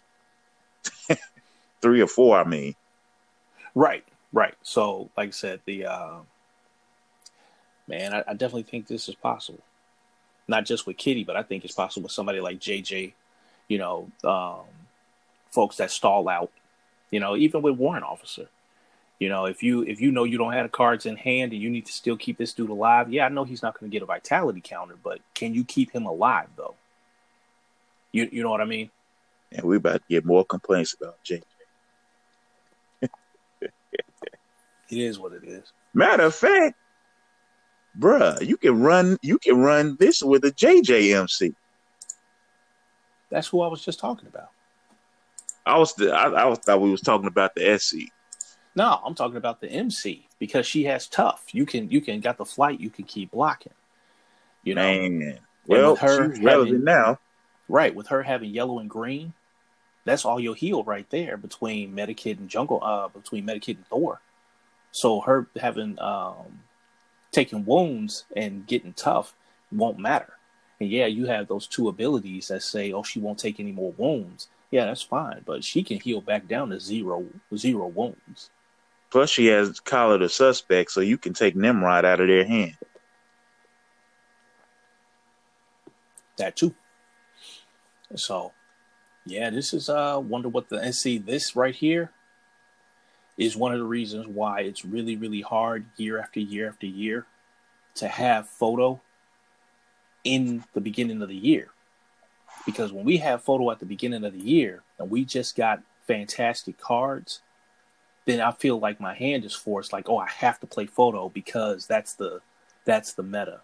three 1.82 2.02
or 2.02 2.08
four, 2.08 2.38
I 2.38 2.43
mean. 2.43 2.75
Right, 3.73 4.04
right. 4.34 4.56
So 4.63 5.10
like 5.15 5.30
I 5.30 5.32
said, 5.32 5.62
the 5.65 5.86
uh 5.86 6.17
man, 7.88 8.13
I, 8.13 8.23
I 8.28 8.34
definitely 8.34 8.63
think 8.63 8.88
this 8.88 9.08
is 9.08 9.15
possible 9.15 9.63
not 10.49 10.65
just 10.65 10.88
with 10.88 10.97
Kitty, 10.97 11.23
but 11.23 11.38
I 11.38 11.43
think 11.43 11.63
it's 11.63 11.75
possible 11.75 12.04
with 12.06 12.12
somebody 12.12 12.41
like 12.41 12.60
JJ, 12.60 13.13
you 13.67 13.78
know, 13.78 14.12
um, 14.23 14.65
folks 15.52 15.78
that 15.78 15.91
stall 15.91 16.28
out, 16.28 16.52
you 17.12 17.19
know, 17.19 17.38
even 17.38 17.62
with 17.62 17.78
warrant 17.78 18.04
officer. 18.04 18.47
You 19.19 19.27
know, 19.27 19.45
if 19.45 19.62
you 19.62 19.84
if 19.84 19.99
you 19.99 20.12
know 20.12 20.23
you 20.23 20.38
don't 20.38 20.53
have 20.53 20.63
the 20.63 20.69
cards 20.69 21.05
in 21.05 21.17
hand 21.17 21.51
and 21.51 21.62
you 21.62 21.69
need 21.69 21.86
to 21.88 21.91
still 21.91 22.15
keep 22.15 22.38
this 22.38 22.53
dude 22.53 22.69
alive, 22.69 23.12
yeah, 23.12 23.25
I 23.25 23.29
know 23.29 23.43
he's 23.43 23.62
not 23.62 23.77
going 23.77 23.91
to 23.91 23.93
get 23.93 24.01
a 24.01 24.05
vitality 24.05 24.62
counter, 24.63 24.95
but 25.03 25.19
can 25.34 25.53
you 25.53 25.65
keep 25.65 25.91
him 25.91 26.05
alive 26.05 26.47
though? 26.55 26.75
You 28.13 28.29
you 28.32 28.43
know 28.43 28.49
what 28.49 28.62
I 28.62 28.65
mean? 28.65 28.89
And 29.51 29.65
we 29.65 29.75
about 29.75 29.95
to 29.95 30.08
get 30.10 30.25
more 30.25 30.45
complaints 30.45 30.95
about 30.99 31.17
JJ. 31.25 31.41
it 33.01 33.71
is 34.89 35.19
what 35.19 35.34
it 35.34 35.43
is. 35.43 35.73
Matter 35.93 36.23
of 36.23 36.36
fact, 36.36 36.77
bruh, 37.99 38.41
you 38.45 38.55
can 38.55 38.79
run 38.79 39.17
you 39.21 39.38
can 39.38 39.58
run 39.58 39.97
this 39.99 40.23
with 40.23 40.45
a 40.45 40.51
JJMC. 40.51 41.53
That's 43.29 43.47
who 43.47 43.62
I 43.62 43.67
was 43.67 43.84
just 43.84 43.99
talking 43.99 44.29
about. 44.29 44.49
I 45.65 45.77
was 45.77 45.93
I, 46.01 46.51
I 46.51 46.55
thought 46.55 46.79
we 46.79 46.89
was 46.89 47.01
talking 47.01 47.27
about 47.27 47.53
the 47.53 47.77
SC. 47.77 48.12
No, 48.80 49.02
I'm 49.04 49.13
talking 49.13 49.36
about 49.36 49.60
the 49.60 49.70
MC 49.70 50.26
because 50.39 50.65
she 50.65 50.86
has 50.86 51.06
tough. 51.06 51.48
You 51.52 51.65
can 51.65 51.92
you 51.92 52.00
can 52.00 52.22
got 52.22 52.38
the 52.38 52.46
flight. 52.46 52.80
You 52.80 52.89
can 52.89 53.04
keep 53.04 53.32
blocking. 53.32 53.74
You 54.63 54.76
know, 54.76 54.82
man. 54.82 55.39
Well, 55.68 55.98
her 55.98 56.34
she's 56.34 56.42
relevant 56.42 56.86
now. 56.86 57.20
Right, 57.68 57.94
with 57.94 58.08
her 58.08 58.24
having 58.24 58.52
yellow 58.52 58.80
and 58.80 58.89
green, 58.89 59.34
that's 60.06 60.24
all 60.24 60.39
you'll 60.39 60.54
heal 60.54 60.86
right 60.86 61.06
there 61.10 61.36
between 61.36 61.94
Medikit 61.94 62.38
and 62.38 62.48
Jungle. 62.48 62.80
Uh, 62.82 63.10
between 63.10 63.46
Medikit 63.46 63.76
and 63.76 63.88
Thor. 63.88 64.22
So 64.94 65.20
her 65.20 65.48
having 65.62 66.00
um 66.00 66.62
taking 67.34 67.65
wounds 67.65 68.24
and 68.34 68.65
getting 68.65 68.94
tough 68.94 69.36
won't 69.74 70.00
matter. 70.00 70.38
And 70.80 70.89
yeah, 70.89 71.08
you 71.08 71.26
have 71.26 71.50
those 71.50 71.68
two 71.68 71.89
abilities 71.89 72.48
that 72.48 72.63
say, 72.63 72.94
"Oh, 72.94 73.04
she 73.04 73.20
won't 73.20 73.39
take 73.39 73.60
any 73.60 73.74
more 73.74 73.92
wounds." 73.98 74.48
Yeah, 74.72 74.86
that's 74.86 75.02
fine, 75.02 75.42
but 75.46 75.65
she 75.65 75.84
can 75.84 76.00
heal 76.00 76.22
back 76.22 76.48
down 76.48 76.70
to 76.70 76.80
zero 76.80 77.26
zero 77.54 77.86
wounds. 77.88 78.50
Plus, 79.12 79.30
she 79.30 79.48
has 79.48 79.80
collared 79.80 80.22
the 80.22 80.30
suspect, 80.30 80.91
so 80.91 81.02
you 81.02 81.17
can 81.17 81.34
take 81.34 81.56
Nimrod 81.56 82.06
out 82.06 82.19
of 82.19 82.28
their 82.28 82.45
hand. 82.45 82.78
That 86.38 86.56
too. 86.56 86.74
So, 88.15 88.54
yeah, 89.26 89.50
this 89.50 89.74
is 89.74 89.89
uh 89.89 90.19
wonder 90.24 90.50
what 90.50 90.69
the 90.69 90.78
and 90.78 90.95
see 90.95 91.17
this 91.17 91.56
right 91.56 91.76
here 91.76 92.12
is 93.38 93.56
one 93.56 93.72
of 93.72 93.80
the 93.80 93.86
reasons 93.86 94.28
why 94.28 94.62
it's 94.62 94.84
really, 94.84 95.15
really 95.15 95.41
hard 95.41 95.86
year 95.98 96.19
after 96.19 96.39
year 96.39 96.67
after 96.67 96.86
year 96.86 97.26
to 97.95 98.08
have 98.08 98.50
photo 98.50 99.00
in 100.24 100.63
the 100.74 100.82
beginning 100.82 101.22
of 101.22 101.30
the 101.30 101.36
year. 101.36 101.69
Because 102.65 102.91
when 102.91 103.06
we 103.06 103.17
have 103.17 103.43
photo 103.43 103.72
at 103.72 103.80
the 103.80 103.86
beginning 103.86 104.26
of 104.26 104.34
the 104.34 104.43
year 104.43 104.84
and 104.98 105.10
we 105.10 105.24
just 105.24 105.56
got 105.56 105.82
fantastic 106.06 106.78
cards, 106.78 107.41
then 108.30 108.42
I 108.42 108.52
feel 108.52 108.80
like 108.80 109.00
my 109.00 109.15
hand 109.15 109.44
is 109.44 109.56
forced. 109.56 109.92
Like, 109.92 110.08
oh, 110.08 110.18
I 110.18 110.28
have 110.30 110.60
to 110.60 110.68
play 110.68 110.86
photo 110.86 111.30
because 111.30 111.88
that's 111.88 112.13
the 112.13 112.42
that's 112.86 113.13
the 113.13 113.24
meta. 113.24 113.62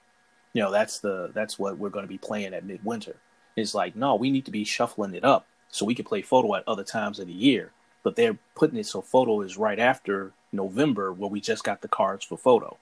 You 0.54 0.64
know, 0.64 0.72
that's 0.72 1.00
the 1.00 1.32
that's 1.34 1.60
what 1.60 1.78
we're 1.78 1.90
going 1.90 2.06
to 2.06 2.10
be 2.10 2.18
playing 2.18 2.54
at 2.54 2.66
midwinter. 2.66 3.16
It's 3.56 3.76
like, 3.76 3.96
no, 3.96 4.16
we 4.16 4.32
need 4.32 4.46
to 4.46 4.52
be 4.52 4.64
shuffling 4.64 5.14
it 5.14 5.24
up 5.24 5.46
so 5.70 5.86
we 5.86 5.96
can 5.96 6.06
play 6.06 6.22
photo 6.22 6.56
at 6.56 6.68
other 6.68 6.84
times 6.84 7.20
of 7.20 7.28
the 7.28 7.34
year. 7.34 7.72
But 8.04 8.16
they're 8.16 8.38
putting 8.56 8.78
it 8.80 8.88
so 8.88 9.02
photo 9.02 9.42
is 9.42 9.58
right 9.58 9.80
after 9.80 10.32
November 10.52 11.14
where 11.14 11.30
we 11.30 11.42
just 11.42 11.64
got 11.64 11.82
the 11.82 11.88
cards 11.88 12.26
for 12.26 12.38
photo. 12.38 12.78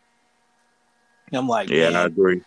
And 1.28 1.38
I'm 1.38 1.48
like, 1.48 1.70
yeah, 1.70 1.90
I 1.90 2.06
agree. 2.06 2.44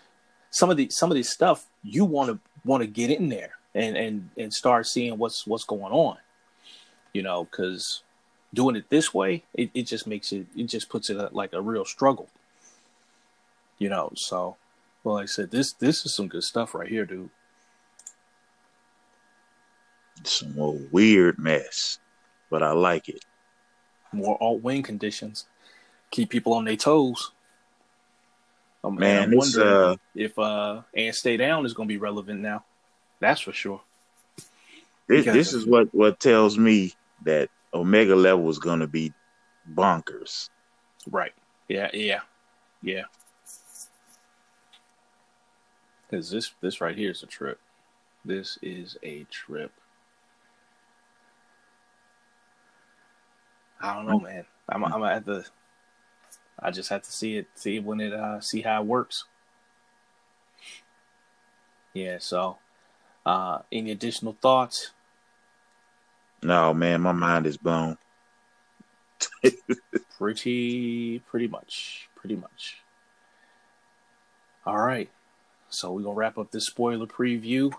Some 0.50 0.70
of 0.70 0.78
the 0.78 0.88
some 0.90 1.10
of 1.10 1.16
this 1.16 1.30
stuff 1.30 1.66
you 1.82 2.06
want 2.06 2.30
to 2.30 2.38
want 2.64 2.82
to 2.82 2.86
get 2.86 3.10
in 3.10 3.28
there 3.28 3.52
and 3.74 3.96
and 3.96 4.30
and 4.38 4.52
start 4.52 4.86
seeing 4.86 5.18
what's 5.18 5.46
what's 5.46 5.64
going 5.64 5.92
on. 5.92 6.16
You 7.12 7.22
know, 7.22 7.44
because 7.44 8.02
doing 8.56 8.74
it 8.74 8.90
this 8.90 9.14
way, 9.14 9.44
it, 9.54 9.70
it 9.74 9.82
just 9.82 10.06
makes 10.06 10.32
it 10.32 10.46
it 10.56 10.64
just 10.64 10.88
puts 10.88 11.10
it 11.10 11.32
like 11.32 11.52
a 11.52 11.60
real 11.60 11.84
struggle. 11.84 12.28
You 13.78 13.88
know, 13.88 14.10
so 14.16 14.56
well, 15.04 15.16
like 15.16 15.24
I 15.24 15.26
said, 15.26 15.50
this 15.52 15.72
this 15.74 16.04
is 16.04 16.14
some 16.14 16.26
good 16.26 16.42
stuff 16.42 16.74
right 16.74 16.88
here, 16.88 17.06
dude. 17.06 17.30
Some 20.24 20.56
more 20.56 20.78
weird 20.90 21.38
mess, 21.38 22.00
but 22.50 22.62
I 22.62 22.72
like 22.72 23.08
it. 23.08 23.24
More 24.12 24.36
alt 24.42 24.62
wing 24.62 24.82
conditions 24.82 25.46
keep 26.10 26.30
people 26.30 26.54
on 26.54 26.64
their 26.64 26.76
toes. 26.76 27.32
Oh, 28.82 28.90
man, 28.90 29.24
I'm 29.24 29.36
wondering 29.36 29.66
uh, 29.66 29.96
if 30.14 30.38
uh 30.38 30.82
and 30.94 31.14
stay 31.14 31.36
down 31.36 31.66
is 31.66 31.74
going 31.74 31.88
to 31.88 31.92
be 31.92 31.98
relevant 31.98 32.40
now. 32.40 32.64
That's 33.18 33.40
for 33.40 33.52
sure. 33.52 33.80
This, 35.08 35.24
this 35.24 35.52
is 35.52 35.66
what 35.66 35.92
what 35.94 36.20
tells 36.20 36.56
me 36.56 36.94
that 37.24 37.50
Omega 37.74 38.16
level 38.16 38.48
is 38.48 38.58
going 38.58 38.80
to 38.80 38.86
be 38.86 39.12
bonkers. 39.74 40.48
Right. 41.10 41.32
Yeah. 41.68 41.90
Yeah. 41.92 42.20
Yeah. 42.82 43.04
Because 46.08 46.30
this 46.30 46.52
this 46.60 46.80
right 46.80 46.96
here 46.96 47.10
is 47.10 47.22
a 47.22 47.26
trip. 47.26 47.58
This 48.24 48.58
is 48.62 48.96
a 49.02 49.24
trip. 49.24 49.72
I 53.80 53.94
don't 53.94 54.06
know, 54.06 54.20
man. 54.20 54.44
I'm 54.68 54.84
I'm 54.84 55.02
at 55.04 55.24
the. 55.24 55.44
I 56.58 56.70
just 56.70 56.88
have 56.88 57.02
to 57.02 57.12
see 57.12 57.36
it, 57.36 57.48
see 57.54 57.78
when 57.80 58.00
it, 58.00 58.12
uh, 58.14 58.40
see 58.40 58.62
how 58.62 58.80
it 58.80 58.86
works. 58.86 59.26
Yeah. 61.92 62.16
So, 62.18 62.56
uh, 63.26 63.58
any 63.70 63.90
additional 63.90 64.36
thoughts? 64.40 64.92
No, 66.46 66.72
man, 66.72 67.00
my 67.00 67.10
mind 67.10 67.44
is 67.44 67.56
blown. 67.56 67.98
pretty, 70.16 71.18
pretty 71.18 71.48
much, 71.48 72.08
pretty 72.14 72.36
much. 72.36 72.76
All 74.64 74.78
right, 74.78 75.10
so 75.70 75.90
we're 75.90 76.02
gonna 76.02 76.14
wrap 76.14 76.38
up 76.38 76.52
this 76.52 76.66
spoiler 76.66 77.06
preview. 77.06 77.72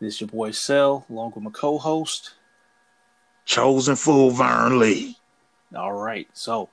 This 0.00 0.14
is 0.14 0.20
your 0.22 0.28
boy 0.28 0.52
Cell, 0.52 1.04
along 1.10 1.32
with 1.34 1.44
my 1.44 1.50
co-host, 1.50 2.30
Chosen 3.44 3.96
Fool 3.96 4.30
Vern 4.30 4.78
Lee. 4.78 5.18
All 5.76 5.92
right, 5.92 6.28
so 6.32 6.70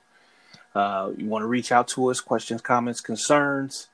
uh, 0.74 1.10
you 1.18 1.26
want 1.26 1.42
to 1.42 1.46
reach 1.46 1.70
out 1.70 1.88
to 1.88 2.06
us, 2.06 2.22
questions, 2.22 2.62
comments, 2.62 3.02
concerns. 3.02 3.88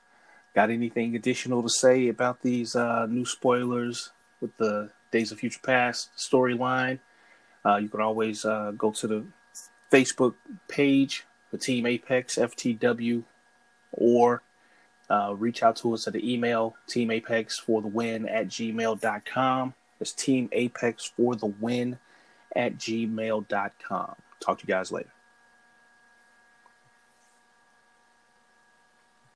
Got 0.55 0.69
anything 0.69 1.13
additional 1.13 1.61
to 1.61 1.69
say 1.69 2.07
about 2.07 2.41
these 2.41 2.73
uh, 2.73 3.05
new 3.05 3.25
spoilers 3.25 4.11
with 4.39 4.55
the 4.55 4.89
Days 5.13 5.31
of 5.31 5.39
Future 5.39 5.59
Past 5.61 6.09
storyline? 6.17 6.99
Uh, 7.63 7.77
you 7.77 7.87
can 7.87 8.01
always 8.01 8.43
uh, 8.43 8.71
go 8.75 8.91
to 8.91 9.07
the 9.07 9.23
Facebook 9.91 10.33
page 10.67 11.23
for 11.51 11.57
Team 11.57 11.85
Apex 11.85 12.35
FTW 12.35 13.23
or 13.91 14.41
uh, 15.11 15.35
reach 15.37 15.61
out 15.61 15.75
to 15.77 15.93
us 15.93 16.07
at 16.07 16.13
the 16.13 16.33
email 16.33 16.75
Team 16.87 17.11
Apex 17.11 17.59
for 17.59 17.81
the 17.81 17.87
win 17.87 18.27
at 18.27 18.47
gmail.com. 18.47 19.73
It's 19.99 20.11
Team 20.11 20.49
Apex 20.51 21.05
for 21.05 21.35
the 21.35 21.45
win 21.45 21.99
at 22.55 22.77
gmail.com. 22.77 24.15
Talk 24.39 24.59
to 24.59 24.67
you 24.67 24.73
guys 24.73 24.91
later. 24.91 25.11